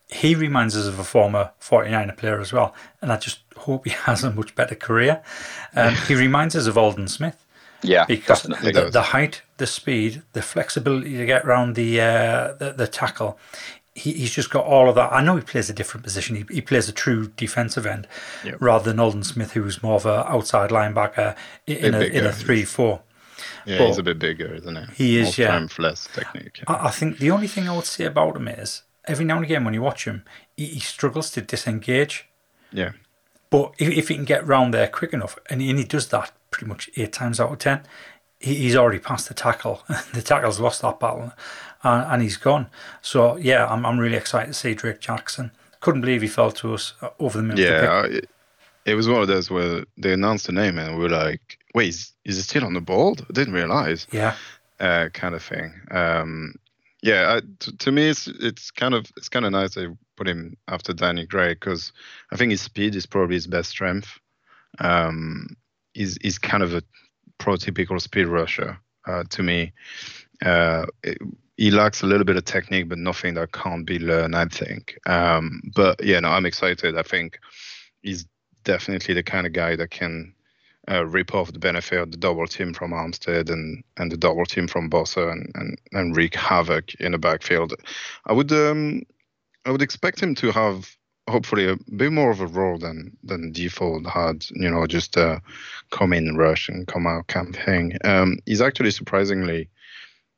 [0.09, 3.91] he reminds us of a former 49er player as well, and I just hope he
[4.05, 5.23] has a much better career.
[5.75, 7.43] Um, he reminds us of Aldon Smith.
[7.83, 12.73] Yeah, because the, the, height, the speed, the flexibility to get around the, uh, the
[12.73, 13.39] the tackle,
[13.97, 15.13] he, he's just got all of that.
[15.13, 16.37] I know he plays a different position.
[16.37, 18.07] He, he plays a true defensive end
[18.45, 18.57] yep.
[18.61, 21.35] rather than Aldon Smith, who's more of an outside linebacker
[21.67, 23.01] in, a, in a three-four.
[23.65, 24.95] Yeah, but he's a bit bigger, isn't he?
[24.95, 25.67] He is, more yeah.
[25.79, 26.63] less technique.
[26.67, 29.45] I, I, think the only thing I would say about him is every now and
[29.45, 30.25] again when you watch him,
[30.57, 32.29] he, he struggles to disengage.
[32.73, 32.93] Yeah.
[33.49, 36.09] But if, if he can get round there quick enough, and he, and he does
[36.09, 37.81] that pretty much eight times out of ten,
[38.39, 39.83] he, he's already passed the tackle.
[40.13, 41.33] the tackle's lost that battle
[41.87, 42.67] and, and he's gone.
[43.03, 45.51] So yeah, I'm I'm really excited to see Drake Jackson.
[45.81, 47.65] Couldn't believe he fell to us uh, over the middle.
[47.65, 48.29] Yeah, it,
[48.85, 51.89] it was one of those where they announced the name and we are like, wait,
[51.89, 53.21] is, is it still on the board?
[53.29, 54.07] I didn't realize.
[54.13, 54.35] Yeah.
[54.79, 55.73] Uh, kind of thing.
[55.91, 56.55] Um,
[57.03, 60.29] yeah, I, to, to me, it's it's kind of it's kind of nice they put
[60.29, 61.93] him after Danny Gray because
[62.33, 64.19] I think his speed is probably his best strength.
[64.79, 65.57] Um,
[65.95, 66.83] he's he's kind of a
[67.39, 69.73] prototypical speed rusher uh, to me.
[70.45, 71.19] Uh, it,
[71.57, 74.37] he lacks a little bit of technique, but nothing that can't be learned.
[74.37, 74.99] I think.
[75.07, 76.97] Um, but yeah, no, I'm excited.
[76.97, 77.39] I think
[78.03, 78.27] he's
[78.65, 80.35] definitely the kind of guy that can
[80.91, 84.45] uh, rip off the benefit of the double team from Armstead and, and the double
[84.45, 87.75] team from Bosa and, and, and wreak havoc in the backfield.
[88.27, 89.03] I would um,
[89.65, 90.97] I would expect him to have
[91.29, 94.47] hopefully a bit more of a role than than Ford had.
[94.51, 95.41] You know, just uh,
[95.91, 97.99] come in, rush, and come out campaign.
[98.05, 99.69] Um, he's actually surprisingly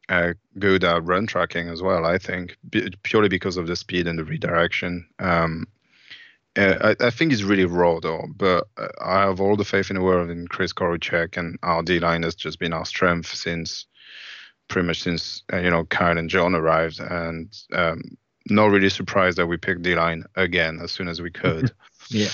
[0.09, 2.07] uh, good at run tracking as well.
[2.07, 5.07] I think b- purely because of the speed and the redirection.
[5.19, 5.67] Um,
[6.57, 9.91] uh, I, I, think he's really raw though, but uh, I have all the faith
[9.91, 13.33] in the world in Kris Kocurek, and our D line has just been our strength
[13.35, 13.87] since
[14.69, 18.03] pretty much since uh, you know Kyle and John arrived, and um,
[18.49, 21.71] not really surprised that we picked D line again as soon as we could.
[22.09, 22.29] yeah.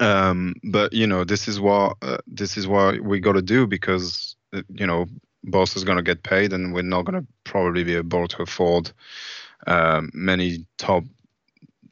[0.00, 3.66] Um, but you know this is what uh, this is what we got to do
[3.66, 5.06] because uh, you know
[5.44, 8.42] boss is going to get paid, and we're not going to probably be able to
[8.42, 8.92] afford
[9.66, 11.04] um, many top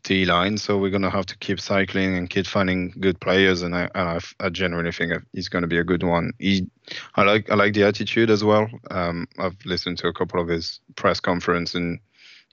[0.08, 3.62] D line, so we're gonna have to keep cycling and keep finding good players.
[3.62, 6.32] And I, and I, I genuinely think he's gonna be a good one.
[6.38, 6.66] He,
[7.16, 8.68] I like I like the attitude as well.
[8.90, 11.98] Um, I've listened to a couple of his press conference, and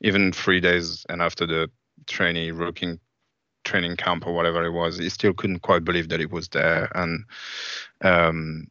[0.01, 1.69] even three days and after the
[2.07, 2.99] trainee rookie
[3.63, 6.91] training camp or whatever it was, he still couldn't quite believe that it was there.
[6.93, 7.25] And
[8.01, 8.67] um,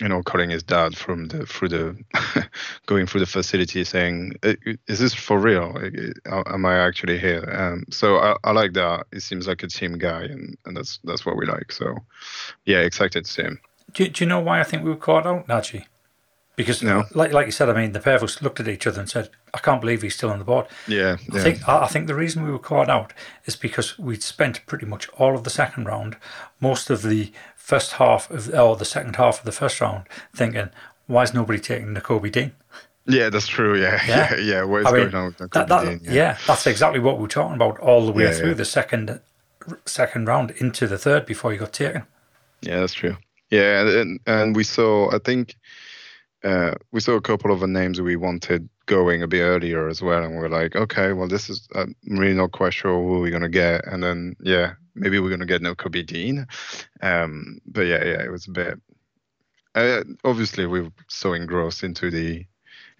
[0.00, 2.48] you know, calling his dad from the through the
[2.86, 5.78] going through the facility, saying, "Is this for real?
[6.26, 9.06] Am I actually here?" Um, so I, I, like that.
[9.12, 11.72] He seems like a team guy, and, and that's that's what we like.
[11.72, 11.96] So,
[12.66, 13.60] yeah, excited to see him.
[13.92, 15.86] Do, do you know why I think we were caught out, Naji?
[16.56, 17.04] Because, no.
[17.14, 19.10] like like you said, I mean, the pair of us looked at each other and
[19.10, 22.06] said, "I can't believe he's still on the board." Yeah, I think I, I think
[22.06, 23.12] the reason we were caught out
[23.44, 26.16] is because we'd spent pretty much all of the second round,
[26.58, 27.30] most of the
[27.66, 30.68] first half of or the second half of the first round thinking,
[31.08, 32.52] why is nobody taking Nakobe Dean?
[33.08, 33.80] Yeah, that's true.
[33.80, 34.40] Yeah, yeah, yeah.
[34.40, 34.62] yeah.
[34.62, 36.00] What is I mean, going on with Nakobe that, that, Dean?
[36.04, 36.12] Yeah.
[36.12, 36.38] yeah.
[36.46, 39.20] that's exactly what we are talking about all the way yeah, through the second
[39.84, 42.04] second round into the third before you got taken.
[42.62, 43.16] Yeah, that's true.
[43.50, 45.12] Yeah, and, and we saw.
[45.12, 45.56] I think
[46.44, 50.02] uh, we saw a couple of the names we wanted going a bit earlier as
[50.02, 53.20] well, and we are like, okay, well, this is I'm really not quite sure who
[53.20, 56.46] we're gonna get, and then yeah, maybe we're gonna get Nakobe Dean,
[57.02, 58.80] um, but yeah, yeah, it was a bit.
[59.74, 62.44] Uh, obviously, we are so engrossed into the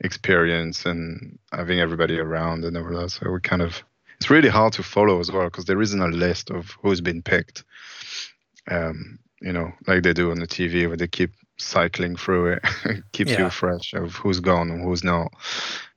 [0.00, 3.82] experience and having everybody around and all that, so we kind of
[4.16, 7.22] it's really hard to follow as well because there isn't a list of who's been
[7.22, 7.64] picked.
[8.70, 12.64] Um, you know, like they do on the TV where they keep cycling through it
[13.12, 13.44] keeps yeah.
[13.44, 15.32] you fresh of who's gone and who's not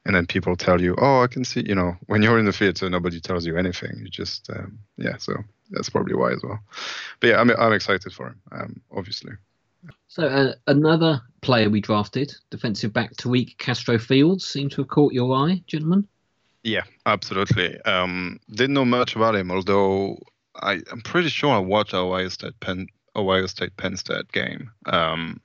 [0.10, 2.52] and then people tell you oh i can see you know when you're in the
[2.52, 3.92] theater nobody tells you anything.
[4.00, 5.34] You just um, yeah so
[5.70, 6.60] that's probably why as well.
[7.20, 9.34] But yeah i'm, I'm excited for him um, obviously.
[10.08, 15.14] So uh, another player we drafted defensive back Tariq Castro Fields seemed to have caught
[15.14, 16.08] your eye gentlemen?
[16.64, 17.80] Yeah absolutely.
[17.82, 20.18] Um, didn't know much about him although
[20.56, 25.40] I, i'm pretty sure i watched ohio state penn ohio state penn state game um,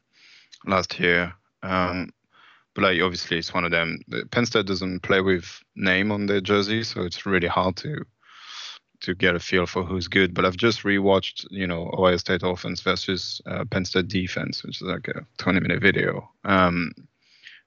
[0.67, 1.35] last year.
[1.63, 2.09] Um,
[2.75, 4.01] but like obviously it's one of them.
[4.31, 8.05] Penn State doesn't play with name on their jersey, so it's really hard to
[9.01, 10.35] to get a feel for who's good.
[10.35, 14.81] But I've just rewatched, you know, Ohio State offense versus uh, Penn State defense, which
[14.81, 16.29] is like a 20 minute video.
[16.45, 16.93] Um,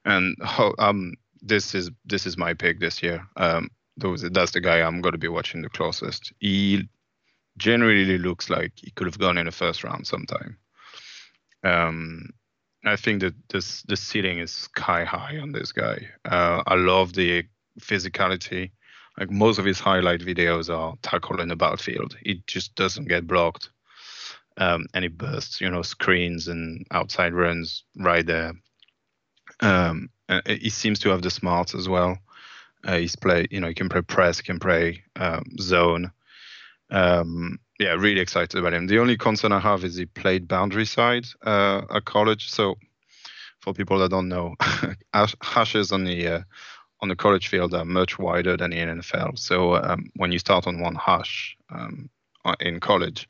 [0.04, 3.26] and how, um, this is this is my pick this year.
[3.36, 6.32] Um, those, that's the guy I'm going to be watching the closest.
[6.38, 6.88] He
[7.56, 10.56] generally looks like he could have gone in the first round sometime.
[11.64, 12.30] Um,
[12.88, 16.08] I think that this the ceiling is sky high on this guy.
[16.24, 17.44] Uh, I love the
[17.80, 18.70] physicality.
[19.18, 22.16] Like most of his highlight videos are tackle in the battlefield.
[22.22, 23.70] He just doesn't get blocked,
[24.56, 28.52] um, and he bursts, you know, screens and outside runs right there.
[29.60, 30.10] Um,
[30.46, 32.18] he seems to have the smarts as well.
[32.84, 36.12] Uh, he's play, you know, he can play press, he can play um, zone.
[36.90, 38.86] Um, yeah, really excited about him.
[38.86, 42.50] The only concern I have is he played boundary side uh, at college.
[42.50, 42.76] So,
[43.60, 44.56] for people that don't know,
[45.42, 46.40] hashes on the uh,
[47.00, 49.38] on the college field are much wider than in NFL.
[49.38, 52.10] So um, when you start on one hash um,
[52.44, 53.28] uh, in college,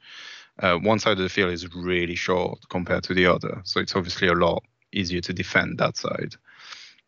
[0.61, 3.61] uh, one side of the field is really short compared to the other.
[3.65, 6.35] So it's obviously a lot easier to defend that side.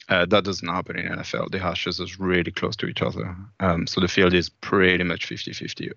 [0.08, 1.50] Uh, that doesn't happen in NFL.
[1.50, 3.34] The hashes are really close to each other.
[3.60, 5.90] Um, so the field is pretty much 50 50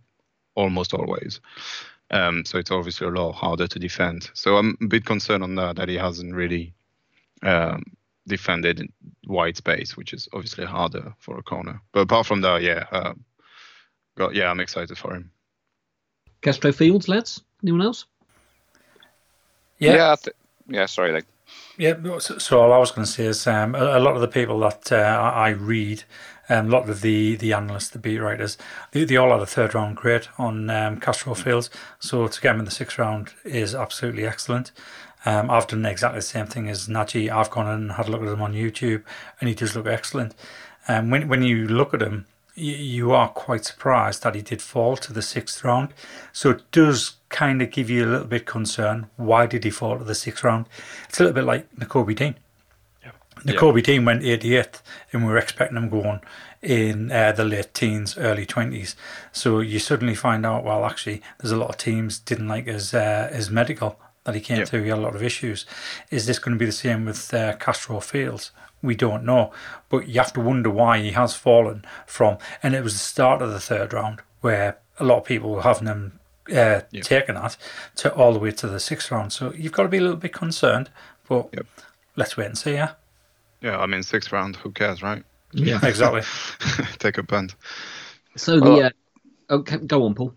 [0.56, 1.40] almost always.
[2.12, 4.30] Um, so it's obviously a lot harder to defend.
[4.34, 6.74] So I'm a bit concerned on that that he hasn't really
[7.42, 7.84] um,
[8.28, 8.88] defended
[9.28, 11.82] wide space, which is obviously harder for a corner.
[11.92, 13.14] But apart from that, yeah, uh,
[14.16, 15.32] got, yeah, I'm excited for him.
[16.42, 17.42] Castro Fields, lads.
[17.64, 18.06] Anyone else?
[19.80, 20.36] Yeah, yeah, th-
[20.68, 20.86] yeah.
[20.86, 21.26] Sorry, like.
[21.78, 24.22] Yeah, so, so all I was going to say is um, a, a, lot of
[24.22, 26.04] the people that uh, I read
[26.50, 28.58] um, a lot of the, the analysts, the beat writers,
[28.92, 31.70] they, they all had a third round grade on um, Castro Fields.
[32.00, 34.72] So to get him in the sixth round is absolutely excellent.
[35.26, 37.30] Um, I've done exactly the same thing as Naji.
[37.30, 39.04] I've gone and had a look at him on YouTube,
[39.40, 40.36] and he does look excellent.
[40.88, 44.62] And um, when when you look at him, you, are quite surprised that he did
[44.62, 45.94] fall to the sixth round.
[46.32, 49.08] So it does kind of give you a little bit concern.
[49.18, 50.68] Why did he fall to the sixth round?
[51.10, 52.36] It's a little bit like Nakobe Dean.
[53.46, 53.60] The yeah.
[53.60, 56.22] Kobe Dean went 88th, and we were expecting them going
[56.62, 58.96] in uh, the late teens, early 20s.
[59.34, 62.94] So you suddenly find out, well, actually, there's a lot of teams didn't like his
[62.94, 64.66] uh, his medical that he came yeah.
[64.66, 64.84] through.
[64.84, 65.66] He had a lot of issues.
[66.10, 68.52] Is this going to be the same with uh, Castro Fields?
[68.84, 69.52] We don't know,
[69.90, 72.38] but you have to wonder why he has fallen from.
[72.62, 75.62] And it was the start of the third round where a lot of people were
[75.62, 76.20] having him
[76.50, 77.02] uh, yeah.
[77.02, 77.58] taken at
[77.96, 79.34] to all the way to the sixth round.
[79.34, 80.90] So you've got to be a little bit concerned,
[81.28, 81.66] but yep.
[82.16, 82.74] let's wait and see.
[82.74, 82.92] Yeah.
[83.62, 85.24] Yeah, I mean, sixth round, who cares, right?
[85.54, 86.22] Yeah, exactly.
[87.00, 87.56] Take a punt.
[88.36, 88.88] So the.
[88.88, 88.90] Uh,
[89.50, 90.34] Okay, go on, Paul.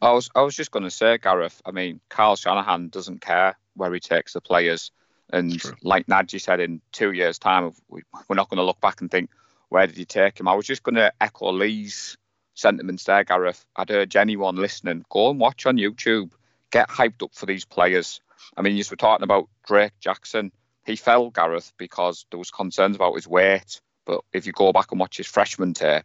[0.00, 1.60] I was I was just going to say, Gareth.
[1.66, 4.90] I mean, Kyle Shanahan doesn't care where he takes the players,
[5.30, 9.00] and like Naji said, in two years' time, we, we're not going to look back
[9.00, 9.30] and think
[9.68, 10.48] where did he take him.
[10.48, 12.16] I was just going to echo Lee's
[12.54, 13.64] sentiments there, Gareth.
[13.74, 16.30] I'd urge anyone listening, go and watch on YouTube,
[16.70, 18.20] get hyped up for these players.
[18.56, 20.52] I mean, you were talking about Drake Jackson.
[20.86, 23.80] He fell, Gareth, because there was concerns about his weight.
[24.04, 26.04] But if you go back and watch his freshman tape,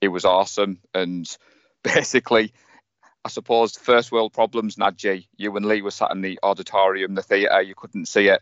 [0.00, 0.78] it was awesome.
[0.94, 1.26] And
[1.82, 2.52] basically,
[3.24, 5.26] I suppose first world problems, Naji.
[5.36, 8.40] You and Lee were sat in the auditorium, the theatre, you couldn't see it.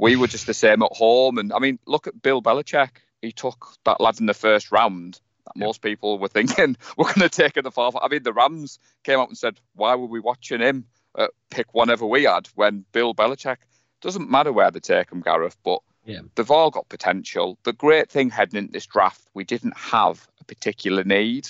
[0.00, 1.38] We were just the same at home.
[1.38, 2.90] And I mean, look at Bill Belichick.
[3.20, 5.66] He took that lad in the first round that yep.
[5.66, 7.96] most people were thinking we're going to take in the fourth.
[8.00, 11.74] I mean, the Rams came up and said, why were we watching him uh, pick
[11.74, 13.58] whatever we had when Bill Belichick
[14.00, 16.20] doesn't matter where they take him, Gareth, but yeah.
[16.34, 17.58] they've all got potential.
[17.64, 21.48] The great thing heading into this draft, we didn't have a particular need.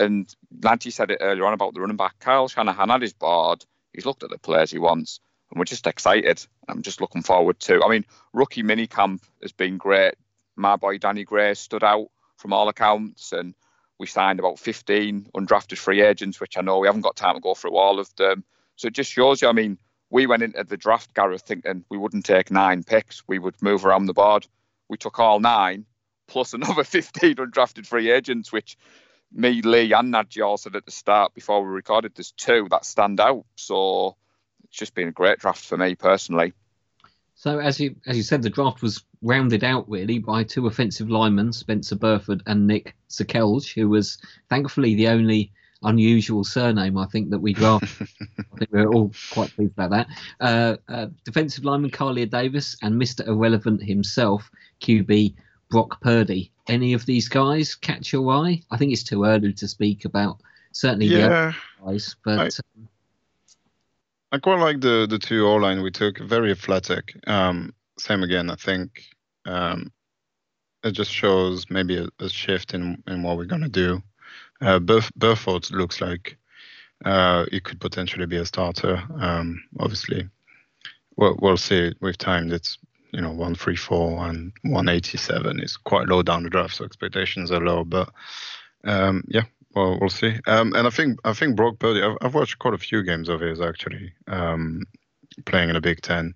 [0.00, 2.18] And Lanty said it earlier on about the running back.
[2.18, 3.64] Kyle Shanahan had his board.
[3.92, 6.44] He's looked at the players he wants, and we're just excited.
[6.68, 7.82] I'm just looking forward to.
[7.84, 10.14] I mean, rookie mini camp has been great.
[10.56, 13.54] My boy Danny Gray stood out from all accounts, and
[13.98, 17.40] we signed about 15 undrafted free agents, which I know we haven't got time to
[17.40, 18.44] go through all of them.
[18.76, 19.48] So it just shows you.
[19.48, 19.78] I mean,
[20.10, 23.22] we went into the draft, Gareth, thinking we wouldn't take nine picks.
[23.26, 24.46] We would move around the board.
[24.88, 25.86] We took all nine,
[26.28, 28.76] plus another 15 undrafted free agents, which
[29.32, 32.84] me, Lee, and Naji all said at the start before we recorded, there's two that
[32.84, 33.44] stand out.
[33.56, 34.16] So
[34.76, 36.52] it's just been a great draft for me personally.
[37.34, 41.08] So as you as you said, the draft was rounded out really by two offensive
[41.08, 44.18] linemen, Spencer Burford and Nick Zakelj, who was
[44.50, 45.50] thankfully the only
[45.82, 48.08] unusual surname I think that we drafted.
[48.38, 50.08] I think we're all quite pleased about that.
[50.40, 53.26] Uh, uh, defensive lineman Kalia Davis and Mr.
[53.26, 54.50] Irrelevant himself,
[54.82, 55.36] QB
[55.70, 56.50] Brock Purdy.
[56.68, 58.60] Any of these guys catch your eye?
[58.70, 62.38] I think it's too early to speak about certainly yeah, the other guys, but.
[62.38, 62.88] I, um,
[64.36, 66.18] I quite like the the two O line we took.
[66.18, 67.16] Very athletic.
[67.26, 68.50] Um, same again.
[68.50, 69.02] I think
[69.46, 69.90] um,
[70.84, 74.02] it just shows maybe a, a, shift in in what we're gonna do.
[74.60, 76.36] Uh, Burf- Burford looks like
[77.02, 79.02] uh, it could potentially be a starter.
[79.18, 80.28] Um, obviously,
[81.16, 82.52] we'll, we'll see with time.
[82.52, 82.76] It's
[83.12, 87.84] you know 134 and 187 is quite low down the draft, so expectations are low.
[87.84, 88.10] But
[88.84, 89.44] um, yeah,
[89.76, 90.34] well, we'll see.
[90.46, 92.02] Um, and I think I think Brock Purdy.
[92.02, 94.84] I've, I've, watched quite a few games of his actually, um,
[95.44, 96.34] playing in the Big Ten.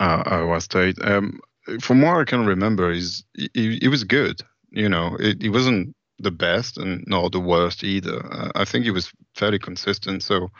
[0.00, 0.96] Uh, Iowa State.
[1.02, 1.40] Um,
[1.80, 4.40] from what I can remember, he's he, he was good.
[4.70, 8.24] You know, it, he wasn't the best and not the worst either.
[8.32, 10.22] Uh, I think he was fairly consistent.
[10.22, 10.50] So,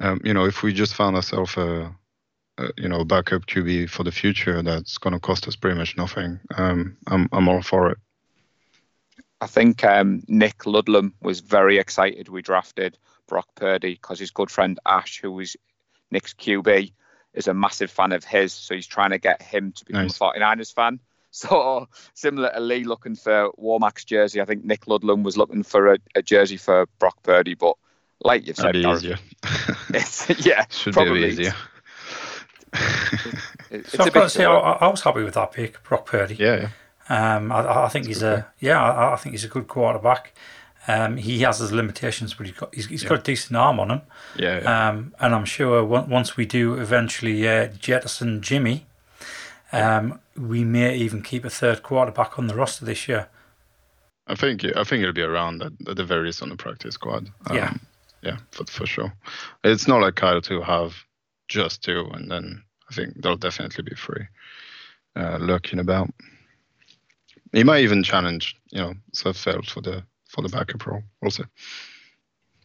[0.00, 1.94] um, you know, if we just found ourselves a,
[2.56, 5.94] a, you know backup QB for the future, that's going to cost us pretty much
[5.98, 6.40] nothing.
[6.56, 7.98] Um, I'm I'm all for it.
[9.42, 14.52] I think um, Nick Ludlam was very excited we drafted Brock Purdy because his good
[14.52, 15.56] friend Ash, who was
[16.12, 16.92] Nick's QB,
[17.34, 18.52] is a massive fan of his.
[18.52, 20.16] So he's trying to get him to become nice.
[20.16, 21.00] a 49ers fan.
[21.34, 25.94] So similar to Lee looking for Womack's jersey, I think Nick Ludlam was looking for
[25.94, 27.54] a, a jersey for Brock Purdy.
[27.54, 27.78] But
[28.22, 29.18] like you've said, Gareth, easier.
[29.94, 31.54] it's, yeah, should probably be easier.
[33.70, 36.34] It's, so I've got to say, I, I, was happy with that pick, Brock Purdy.
[36.34, 36.68] Yeah, yeah.
[37.08, 40.34] Um, I, I, think he's a yeah, I, I, think he's a good quarterback.
[40.88, 43.08] Um, he has his limitations, but he's got he's, he's yeah.
[43.10, 44.00] got a decent arm on him.
[44.36, 44.60] Yeah.
[44.62, 44.88] yeah.
[44.88, 48.86] Um, and I'm sure once we do eventually uh, jettison Jimmy,
[49.72, 53.28] um, we may even keep a third quarterback on the roster this year.
[54.26, 56.94] I think I think it'll be around at, at the very least on the practice
[56.94, 57.28] squad.
[57.46, 57.74] Um, yeah.
[58.22, 59.12] Yeah, for for sure.
[59.64, 60.94] It's not like Kyle to have
[61.48, 64.26] just two, and then I think they'll definitely be free,
[65.16, 66.10] uh, lurking about.
[67.52, 71.02] He might even challenge, you know, Sudfeld for the for the backup role.
[71.20, 71.32] We'll.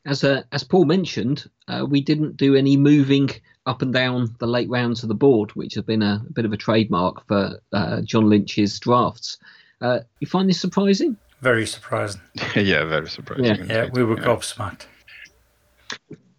[0.06, 3.30] As uh, as Paul mentioned, uh, we didn't do any moving
[3.66, 6.46] up and down the late rounds of the board, which has been a, a bit
[6.46, 9.38] of a trademark for uh, John Lynch's drafts.
[9.82, 11.18] Uh, you find this surprising?
[11.42, 12.22] Very surprising.
[12.56, 13.46] yeah, very surprising.
[13.46, 14.26] Yeah, yeah we were yeah.
[14.26, 14.86] gobsmacked.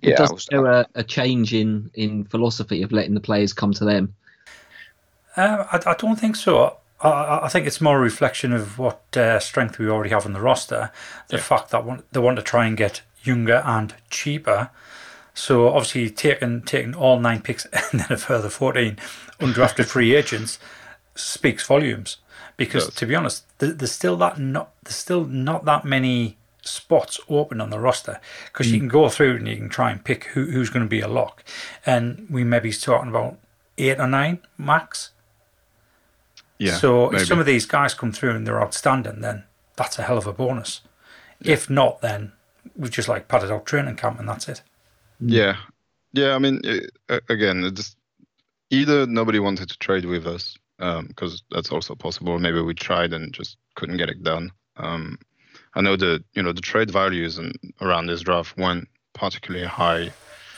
[0.01, 3.73] Yeah, does was, there a, a, change in, in philosophy of letting the players come
[3.75, 4.15] to them?
[5.37, 6.78] Uh, I, I, don't think so.
[7.01, 10.33] I, I, think it's more a reflection of what uh, strength we already have on
[10.33, 10.91] the roster.
[11.29, 11.43] The yeah.
[11.43, 14.71] fact that want, they want to try and get younger and cheaper.
[15.35, 18.97] So obviously taking taking all nine picks and then a further fourteen
[19.39, 20.59] undrafted free agents
[21.15, 22.17] speaks volumes.
[22.57, 27.61] Because to be honest, there's still that not there's still not that many spots open
[27.61, 28.73] on the roster because mm.
[28.73, 31.01] you can go through and you can try and pick who, who's going to be
[31.01, 31.45] a lock,
[31.87, 33.39] and we may be talking about
[33.79, 35.11] eight or nine max.
[36.59, 36.77] Yeah.
[36.77, 37.23] So maybe.
[37.23, 39.45] if some of these guys come through and they're outstanding, then
[39.77, 40.81] that's a hell of a bonus.
[41.41, 41.53] Yeah.
[41.53, 42.33] If not, then
[42.77, 44.63] we've just like padded out training camp and that's it.
[45.21, 45.57] Yeah,
[46.13, 46.35] yeah.
[46.35, 46.91] I mean, it,
[47.29, 47.97] again, it's
[48.71, 52.39] either nobody wanted to trade with us because um, that's also possible.
[52.39, 54.53] Maybe we tried and just couldn't get it done.
[54.77, 55.19] Um,
[55.75, 60.11] I know the you know the trade values and around this draft went particularly high.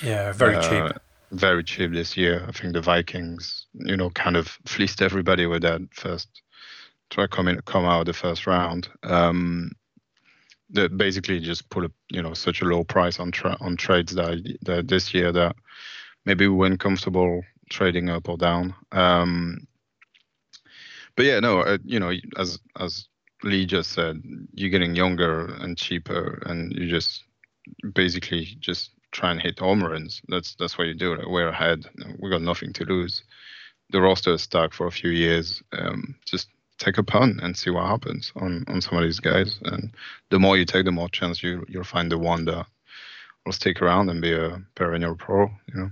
[0.03, 1.01] Yeah, very uh, cheap.
[1.33, 2.45] Very cheap this year.
[2.49, 6.43] I think the Vikings, you know, kind of fleeced everybody with that first
[7.11, 8.89] try come in come out the first round.
[9.03, 9.73] Um,
[10.73, 14.15] that basically just put a you know such a low price on tra- on trades
[14.15, 15.57] that, that this year that
[16.25, 18.75] maybe we weren't comfortable trading up or down.
[18.93, 19.67] Um,
[21.17, 23.07] but yeah, no, uh, you know, as as
[23.43, 24.23] Lee just said,
[24.55, 27.25] you're getting younger and cheaper, and you just
[27.95, 30.23] basically just try and hit home runs.
[30.29, 31.17] That's that's what you do.
[31.17, 31.87] Like we're ahead.
[32.19, 33.23] We got nothing to lose.
[33.91, 35.63] The roster is stuck for a few years.
[35.73, 36.49] Um, just
[36.79, 39.59] take a punt and see what happens on on some of these guys.
[39.65, 39.93] And
[40.31, 42.67] the more you take, the more chance you you'll find the one that
[43.45, 45.51] will stick around and be a perennial pro.
[45.73, 45.91] You know.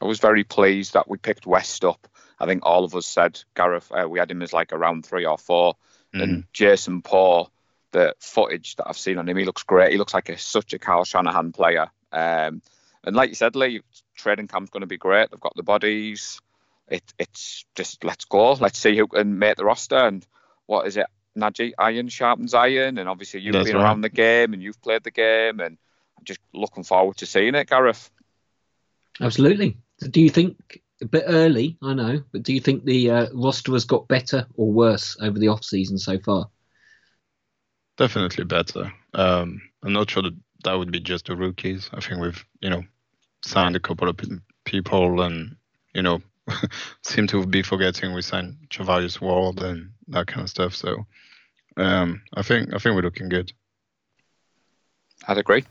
[0.00, 2.08] I was very pleased that we picked West up.
[2.40, 3.90] I think all of us said Gareth.
[3.90, 5.74] Uh, we had him as like around three or four,
[6.14, 6.22] mm.
[6.22, 7.50] and Jason Paul.
[7.90, 9.92] The footage that I've seen on him, he looks great.
[9.92, 11.90] He looks like a, such a Kyle Shanahan player.
[12.12, 12.62] Um,
[13.04, 13.82] and like you said, Lee,
[14.16, 15.30] trading camp's going to be great.
[15.30, 16.40] They've got the bodies.
[16.88, 18.52] It, it's just let's go.
[18.52, 19.96] Let's see who can make the roster.
[19.96, 20.26] And
[20.66, 21.06] what is it?
[21.36, 22.98] Naji, iron sharpens iron.
[22.98, 23.84] And obviously, you've That's been right.
[23.84, 25.60] around the game and you've played the game.
[25.60, 25.78] And
[26.18, 28.10] I'm just looking forward to seeing it, Gareth.
[29.20, 29.76] Absolutely.
[30.00, 31.76] Do you think a bit early?
[31.82, 35.38] I know, but do you think the uh, roster has got better or worse over
[35.38, 36.48] the off season so far?
[37.96, 38.92] Definitely better.
[39.14, 41.90] Um, I'm not sure that that would be just the rookies.
[41.92, 42.82] I think we've you know
[43.42, 44.18] signed a couple of
[44.64, 45.56] people and
[45.94, 46.20] you know
[47.02, 50.74] seem to be forgetting we signed Charvarius Ward and that kind of stuff.
[50.74, 51.06] So
[51.76, 53.52] um, I think I think we're looking good.
[55.26, 55.64] I'd agree.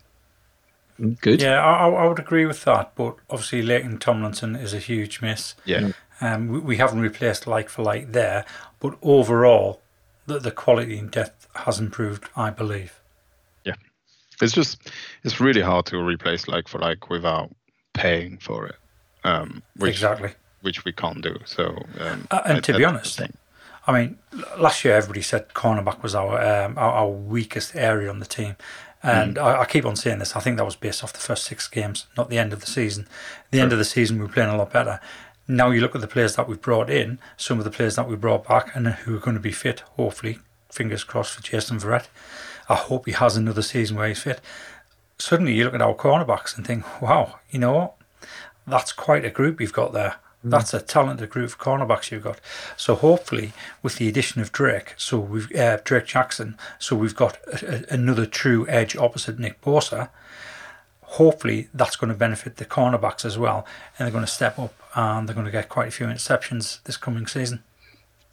[1.22, 1.42] Good.
[1.42, 2.96] Yeah, I, I would agree with that.
[2.96, 5.56] But obviously, Laken Tomlinson is a huge miss.
[5.64, 5.92] Yeah.
[6.20, 8.46] Um, we, we haven't replaced like for like there,
[8.80, 9.82] but overall,
[10.26, 13.00] the, the quality in depth has improved, I believe.
[14.42, 14.92] It's just
[15.24, 17.54] it's really hard to replace like for like without
[17.94, 18.76] paying for it.
[19.24, 20.32] Um, which, exactly.
[20.62, 21.38] Which we can't do.
[21.46, 21.84] So.
[22.00, 23.22] Um, uh, and I, to be honest,
[23.88, 24.18] I mean,
[24.58, 28.56] last year everybody said cornerback was our, um, our, our weakest area on the team,
[29.02, 29.42] and mm.
[29.42, 30.36] I, I, keep on saying this.
[30.36, 32.68] I think that was based off the first six games, not the end of the
[32.68, 33.08] season.
[33.52, 33.64] The sure.
[33.64, 35.00] end of the season, we were playing a lot better.
[35.48, 38.10] Now you look at the players that we've brought in, some of the players that
[38.10, 39.80] we brought back, and who are going to be fit.
[39.96, 42.08] Hopefully, fingers crossed for Jason Verrett.
[42.70, 44.42] I hope he has another season where he's fit.
[45.20, 47.96] Suddenly, you look at our cornerbacks and think, "Wow, you know what?
[48.66, 50.16] That's quite a group you've got there."
[50.46, 50.52] Mm.
[50.52, 52.40] That's a talented group of cornerbacks you've got.
[52.76, 57.38] So hopefully, with the addition of Drake, so we've uh, Drake Jackson, so we've got
[57.48, 60.10] a, a, another true edge opposite Nick Bosa.
[61.02, 63.66] Hopefully, that's going to benefit the cornerbacks as well,
[63.98, 66.84] and they're going to step up and they're going to get quite a few interceptions
[66.84, 67.64] this coming season.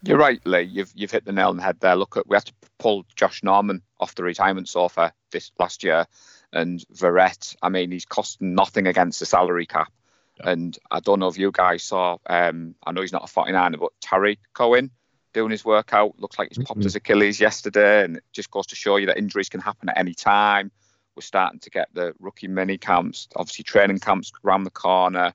[0.06, 0.62] You're right, Lee.
[0.62, 1.96] You've you've hit the nail on the head there.
[1.96, 6.06] Look, at we had to pull Josh Norman off the retirement sofa this last year,
[6.52, 7.56] and Verrett.
[7.62, 9.92] I mean, he's costing nothing against the salary cap.
[10.40, 13.78] And I don't know if you guys saw, um, I know he's not a 49er,
[13.78, 14.90] but Tarik Cohen
[15.32, 16.18] doing his workout.
[16.18, 16.86] Looks like he's popped mm-hmm.
[16.86, 18.04] his Achilles yesterday.
[18.04, 20.72] And it just goes to show you that injuries can happen at any time.
[21.14, 25.32] We're starting to get the rookie mini camps, obviously training camps around the corner.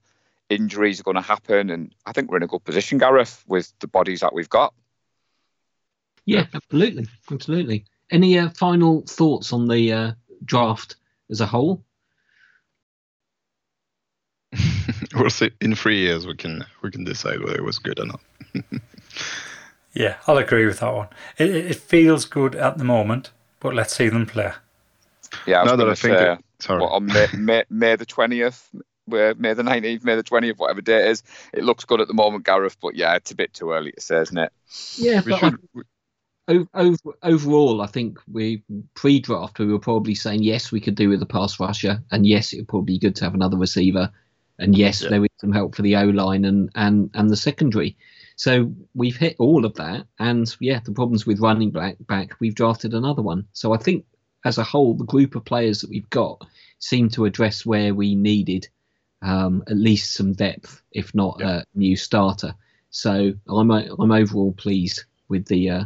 [0.50, 1.70] Injuries are going to happen.
[1.70, 4.74] And I think we're in a good position, Gareth, with the bodies that we've got.
[6.26, 7.08] Yeah, absolutely.
[7.32, 7.86] Absolutely.
[8.12, 10.12] Any uh, final thoughts on the uh,
[10.44, 10.96] draft
[11.30, 11.84] as a whole?
[15.16, 15.52] we'll see.
[15.62, 18.22] In three years, we can we can decide whether it was good or not.
[19.94, 21.08] yeah, I'll agree with that one.
[21.38, 24.52] It, it feels good at the moment, but let's see them play.
[25.46, 26.82] Yeah, I was that I think say, it, sorry.
[26.82, 30.82] What, on May, May, May the twentieth, where May the nineteenth, May the twentieth, whatever
[30.82, 32.78] day it is, it looks good at the moment, Gareth.
[32.82, 34.52] But yeah, it's a bit too early to say, isn't it?
[34.96, 35.60] Yeah, but should,
[36.48, 38.64] I, over, overall, I think we
[38.96, 42.54] pre-draft we were probably saying yes, we could do with a pass rusher, and yes,
[42.54, 44.12] it would probably be good to have another receiver
[44.60, 45.10] and yes, yeah.
[45.10, 47.98] there is some help for the O line and, and, and the secondary.
[48.36, 50.06] So we've hit all of that.
[50.20, 53.48] And yeah, the problems with running back, back, we've drafted another one.
[53.54, 54.06] So I think
[54.46, 56.46] as a whole, the group of players that we've got
[56.80, 58.68] seem to address where we needed
[59.22, 61.60] um, at least some depth, if not yeah.
[61.60, 62.54] a new starter.
[62.90, 65.84] So I'm I'm overall pleased with the uh,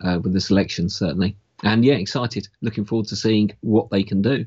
[0.00, 2.48] uh, with the selection certainly, and yeah, excited.
[2.60, 4.46] Looking forward to seeing what they can do.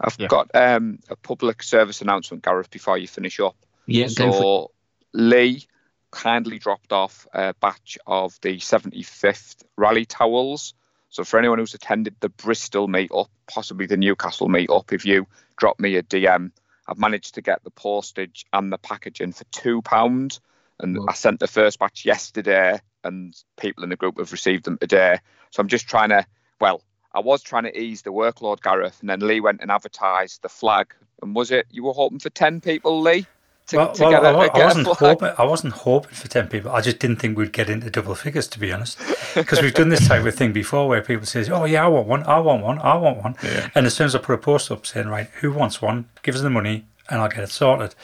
[0.00, 0.28] I've yeah.
[0.28, 3.56] got um, a public service announcement, Gareth, before you finish up.
[3.86, 4.72] Yeah, so
[5.12, 5.64] Lee
[6.10, 10.74] kindly dropped off a batch of the 75th rally towels.
[11.10, 15.26] So for anyone who's attended the Bristol meet-up, possibly the Newcastle meet-up, if you
[15.56, 16.50] drop me a DM,
[16.88, 20.40] I've managed to get the postage and the packaging for two pounds.
[20.78, 24.76] And I sent the first batch yesterday, and people in the group have received them
[24.76, 25.20] today.
[25.50, 26.26] So I'm just trying to,
[26.60, 26.82] well,
[27.14, 30.50] I was trying to ease the workload, Gareth, and then Lee went and advertised the
[30.50, 30.92] flag.
[31.22, 33.26] And was it you were hoping for ten people, Lee?
[33.68, 35.32] To, well, to well I, a, I, wasn't hoping.
[35.38, 36.70] I wasn't hoping for ten people.
[36.70, 38.96] I just didn't think we'd get into double figures, to be honest,
[39.34, 42.06] because we've done this type of thing before, where people say, "Oh yeah, I want
[42.06, 42.22] one.
[42.24, 42.78] I want one.
[42.78, 43.68] I want one," yeah.
[43.74, 46.08] and as soon as I put a post up saying, "Right, who wants one?
[46.22, 47.96] Give us the money, and I'll get it sorted,"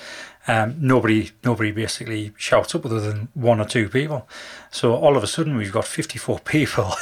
[0.49, 4.29] um, nobody nobody basically shouts up other than one or two people.
[4.73, 6.93] So all of a sudden we've got 54 people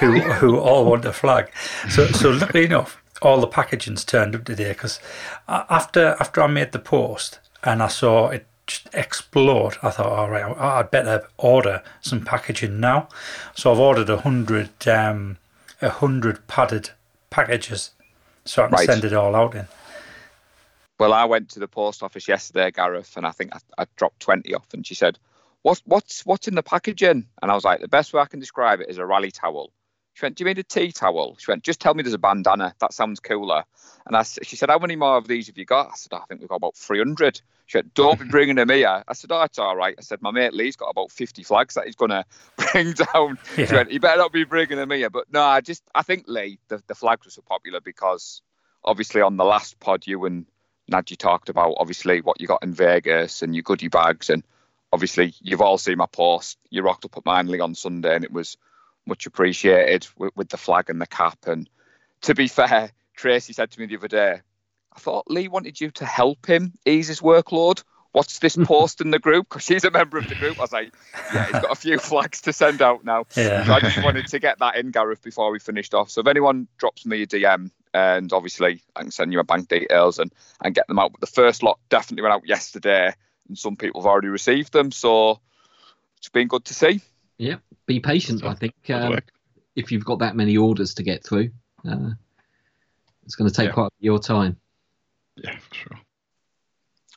[0.00, 1.50] who who all want a flag.
[1.90, 4.98] So so luckily enough, all the packaging's turned up today because
[5.46, 10.30] after after I made the post and I saw it just explode, I thought, all
[10.30, 13.08] right, I'd better order some packaging now.
[13.54, 15.38] So I've ordered a hundred um,
[15.80, 16.90] a hundred padded
[17.30, 17.90] packages
[18.44, 18.86] so I can right.
[18.86, 19.66] send it all out in.
[20.98, 24.20] Well, I went to the post office yesterday, Gareth, and I think I, I dropped
[24.20, 24.66] 20 off.
[24.74, 25.18] And she said,
[25.62, 27.24] what, what's, what's in the packaging?
[27.40, 29.70] And I was like, the best way I can describe it is a rally towel.
[30.18, 31.36] She went, do you mean a tea towel?
[31.38, 32.74] She went, just tell me there's a bandana.
[32.80, 33.62] That sounds cooler.
[34.04, 35.90] And I, she said, how many more of these have you got?
[35.92, 37.40] I said, I think we've got about 300.
[37.66, 39.04] She went, don't be bringing them here.
[39.06, 39.94] I said, oh, it's all right.
[39.96, 42.24] I said, my mate Lee's got about 50 flags that he's going to
[42.56, 43.38] bring down.
[43.56, 43.66] Yeah.
[43.66, 45.08] She went, you better not be bringing them here.
[45.08, 48.42] But no, I just, I think Lee, the, the flags were so popular because
[48.84, 50.46] obviously on the last pod, you and
[50.90, 54.42] Naji talked about obviously what you got in Vegas and your goodie bags, and
[54.92, 56.58] obviously you've all seen my post.
[56.70, 58.56] You rocked up at Manly on Sunday, and it was
[59.08, 61.38] much appreciated with, with the flag and the cap.
[61.46, 61.68] And
[62.22, 64.40] to be fair, Tracy said to me the other day,
[64.92, 67.82] I thought Lee wanted you to help him ease his workload.
[68.12, 69.48] What's this post in the group?
[69.48, 70.58] Because she's a member of the group.
[70.58, 70.94] I was like,
[71.32, 73.26] yeah, he's got a few flags to send out now.
[73.36, 73.64] Yeah.
[73.64, 76.10] So I just wanted to get that in, Gareth, before we finished off.
[76.10, 79.68] So if anyone drops me a DM, and obviously I can send you my bank
[79.68, 80.32] details and,
[80.62, 81.12] and get them out.
[81.12, 83.12] But the first lot definitely went out yesterday,
[83.48, 84.90] and some people have already received them.
[84.90, 85.40] So
[86.18, 87.00] it's been good to see.
[87.38, 88.40] Yeah, be patient.
[88.40, 89.18] So, I think um,
[89.76, 91.50] if you've got that many orders to get through,
[91.88, 92.10] uh,
[93.24, 93.74] it's going to take yeah.
[93.74, 94.56] quite your time.
[95.36, 95.98] Yeah, for sure.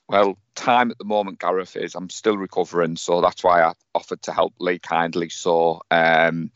[0.07, 4.21] Well, time at the moment, Gareth, is I'm still recovering, so that's why I offered
[4.23, 5.29] to help Lee kindly.
[5.29, 6.51] So, um,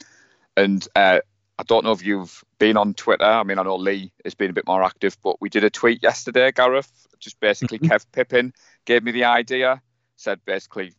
[0.58, 1.22] and uh,
[1.58, 3.24] I don't know if you've been on Twitter.
[3.24, 5.70] I mean, I know Lee has been a bit more active, but we did a
[5.70, 7.08] tweet yesterday, Gareth.
[7.20, 7.94] Just basically, mm-hmm.
[7.94, 8.54] Kev Pippin
[8.84, 9.82] gave me the idea,
[10.18, 10.94] said basically,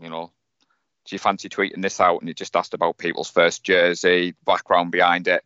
[0.00, 0.30] you know,
[1.08, 2.20] do you fancy tweeting this out?
[2.20, 5.44] And he just asked about people's first jersey, background behind it.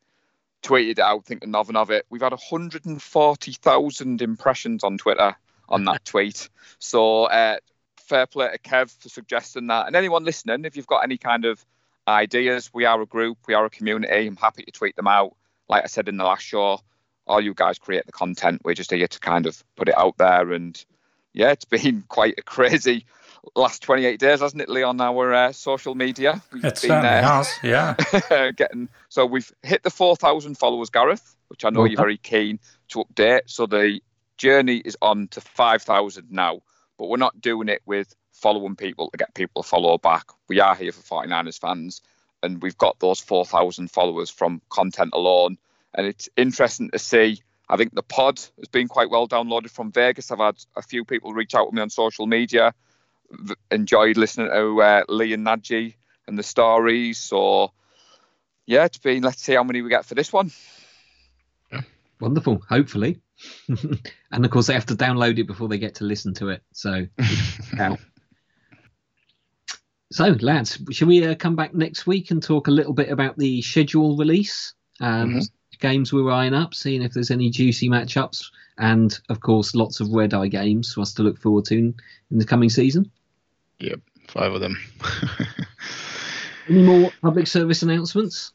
[0.62, 2.06] Tweeted it out, thinking nothing of it.
[2.10, 5.36] We've had 140,000 impressions on Twitter
[5.68, 6.48] on that tweet.
[6.78, 7.58] So, uh,
[7.96, 9.86] fair play to Kev for suggesting that.
[9.86, 11.64] And anyone listening, if you've got any kind of
[12.08, 12.70] ideas.
[12.72, 14.26] We are a group, we are a community.
[14.26, 15.34] I'm happy to tweet them out.
[15.68, 16.80] Like I said in the last show,
[17.26, 18.62] all you guys create the content.
[18.64, 20.52] We're just here to kind of put it out there.
[20.52, 20.82] And
[21.32, 23.06] yeah, it's been quite a crazy
[23.57, 26.43] last 28 days, hasn't it, Lee, on our uh, social media?
[26.53, 28.51] We've it been, certainly uh, has, yeah.
[28.57, 33.05] getting so we've hit the 4,000 followers, Gareth, which I know you're very keen to
[33.05, 33.43] update.
[33.47, 34.01] So the
[34.36, 36.62] journey is on to 5,000 now,
[36.99, 40.26] but we're not doing it with following people to get people to follow back.
[40.49, 42.03] We are here for 49ers fans,
[42.43, 45.59] and we've got those 4,000 followers from content alone.
[45.95, 47.43] And it's interesting to see.
[47.68, 50.30] I think the pod has been quite well downloaded from Vegas.
[50.30, 52.74] I've had a few people reach out to me on social media,
[53.70, 55.94] enjoyed listening to uh, Lee and Naji
[56.26, 57.18] and the stories.
[57.18, 57.72] So,
[58.66, 60.50] yeah, it's been, let's see how many we get for this one.
[62.20, 63.20] Wonderful, hopefully.
[64.30, 66.62] and of course, they have to download it before they get to listen to it.
[66.72, 67.06] So,
[70.12, 73.38] So, lads, shall we uh, come back next week and talk a little bit about
[73.38, 74.74] the schedule release?
[75.00, 75.40] Um, mm-hmm.
[75.80, 78.44] Games we're eyeing up, seeing if there's any juicy matchups,
[78.76, 81.94] and of course, lots of red eye games for us to look forward to in,
[82.30, 83.10] in the coming season.
[83.82, 84.78] Yep, five of them.
[86.68, 88.52] any more public service announcements?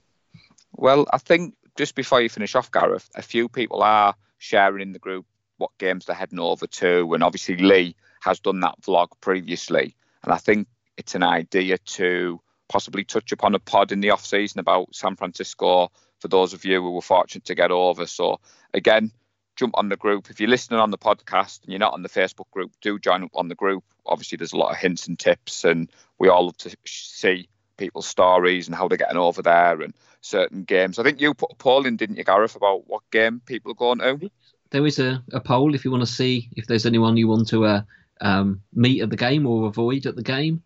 [0.71, 4.93] Well, I think just before you finish off, Gareth, a few people are sharing in
[4.93, 5.25] the group
[5.57, 10.32] what games they're heading over to, and obviously Lee has done that vlog previously, and
[10.32, 14.61] I think it's an idea to possibly touch upon a pod in the off season
[14.61, 18.05] about San Francisco for those of you who were fortunate to get over.
[18.05, 18.39] So
[18.73, 19.11] again,
[19.58, 20.30] jump on the group.
[20.30, 23.24] If you're listening on the podcast and you're not on the Facebook group, do join
[23.24, 23.84] up on the group.
[24.05, 28.08] Obviously, there's a lot of hints and tips, and we all love to see people's
[28.08, 30.99] stories and how they're getting over there and certain games.
[30.99, 33.76] I think you put a poll in, didn't you, Gareth, about what game people are
[33.76, 34.32] going to?
[34.70, 37.49] There is a, a poll if you want to see if there's anyone you want
[37.49, 37.82] to uh,
[38.22, 40.64] um, meet at the game or avoid at the game.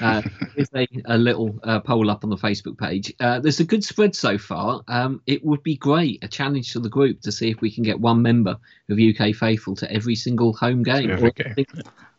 [0.00, 0.22] Uh,
[0.56, 3.12] there's a, a little uh, poll up on the Facebook page.
[3.20, 4.82] Uh, there's a good spread so far.
[4.88, 7.82] Um, it would be great, a challenge to the group to see if we can
[7.82, 8.56] get one member
[8.88, 11.10] of UK Faithful to every single home game.
[11.10, 11.66] Okay.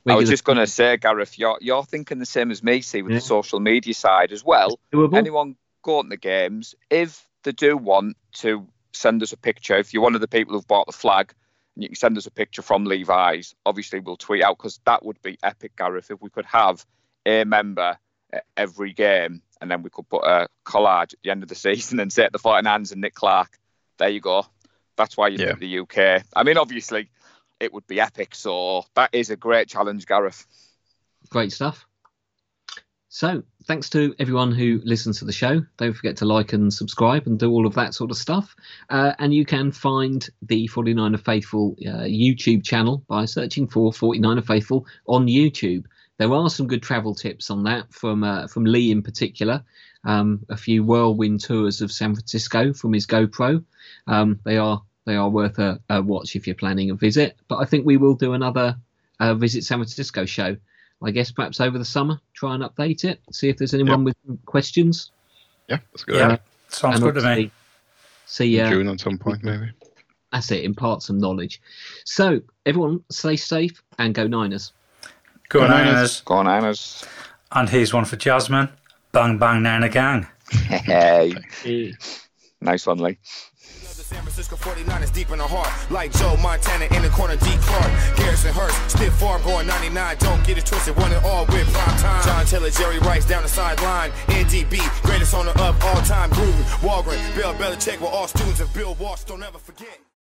[0.06, 3.02] I was just going to say, Gareth, you're, you're thinking the same as me, see,
[3.02, 3.18] with Yeah.
[3.20, 4.78] the social media side as well.
[4.94, 9.94] Anyone going to the games, if they do want to send us a picture, if
[9.94, 11.34] you're one of the people who've bought the flag,
[11.76, 15.04] and you can send us a picture from Levi's, obviously we'll tweet out because that
[15.06, 16.86] would be epic, Gareth, if we could have
[17.26, 17.98] a member
[18.32, 21.56] at every game and then we could put a collage at the end of the
[21.68, 23.58] season and say at the fighting hands and Nick Clark,
[23.98, 24.46] there you go.
[24.96, 25.48] That's why you Yeah.
[25.56, 26.24] picked the UK.
[26.36, 27.10] I mean, obviously,
[27.60, 28.36] it would be epic.
[28.36, 30.46] So that is a great challenge, Gareth.
[31.30, 31.86] Great stuff.
[33.10, 35.64] So, thanks to everyone who listens to the show.
[35.78, 38.56] Don't forget to like and subscribe and do all of that sort of stuff.
[38.90, 44.46] Uh, and you can find the 49er Faithful uh, YouTube channel by searching for 49er
[44.46, 45.86] Faithful on YouTube.
[46.18, 49.64] There are some good travel tips on that from uh, from Lee in particular.
[50.06, 53.64] Um, a few whirlwind tours of San Francisco from his GoPro.
[54.08, 57.38] Um, they are they are worth a, a watch if you're planning a visit.
[57.48, 58.78] But I think we will do another
[59.20, 60.56] uh, visit San Francisco show.
[61.02, 64.16] I guess perhaps over the summer, try and update it, see if there's anyone with
[64.46, 65.12] questions.
[65.68, 66.16] Yeah, that's good.
[66.16, 66.38] Yeah,
[66.70, 67.28] sounds and good to me.
[67.28, 67.52] obviously
[68.26, 69.72] See, uh, June at some point, maybe.
[70.32, 71.62] that's it, impart some knowledge.
[72.06, 74.72] So, everyone, stay safe and go Niners.
[75.50, 75.94] Go Go Niners.
[75.94, 76.22] Niners.
[76.22, 77.06] Go on, Niners.
[77.52, 78.70] And here's one for Jasmine.
[79.12, 80.28] Bang, bang, Niner gang.
[80.52, 81.34] Hey,
[82.62, 83.18] nice one, Lee.
[84.14, 85.70] San Francisco 49ers deep in the heart.
[85.90, 87.50] Like Joe Montana in the corner, D.
[87.62, 88.18] Clark.
[88.18, 90.18] Garrison Hearst, stiff farm going 99.
[90.20, 92.24] Don't get it twisted, one and all with prime time.
[92.24, 94.12] John Taylor, Jerry Rice down the sideline.
[94.28, 96.30] NDB, greatest owner of all time.
[96.30, 99.24] Gruden, Holmgren, Bill Belichick were all students of Bill Walsh.
[99.24, 100.00] Don't ever forget.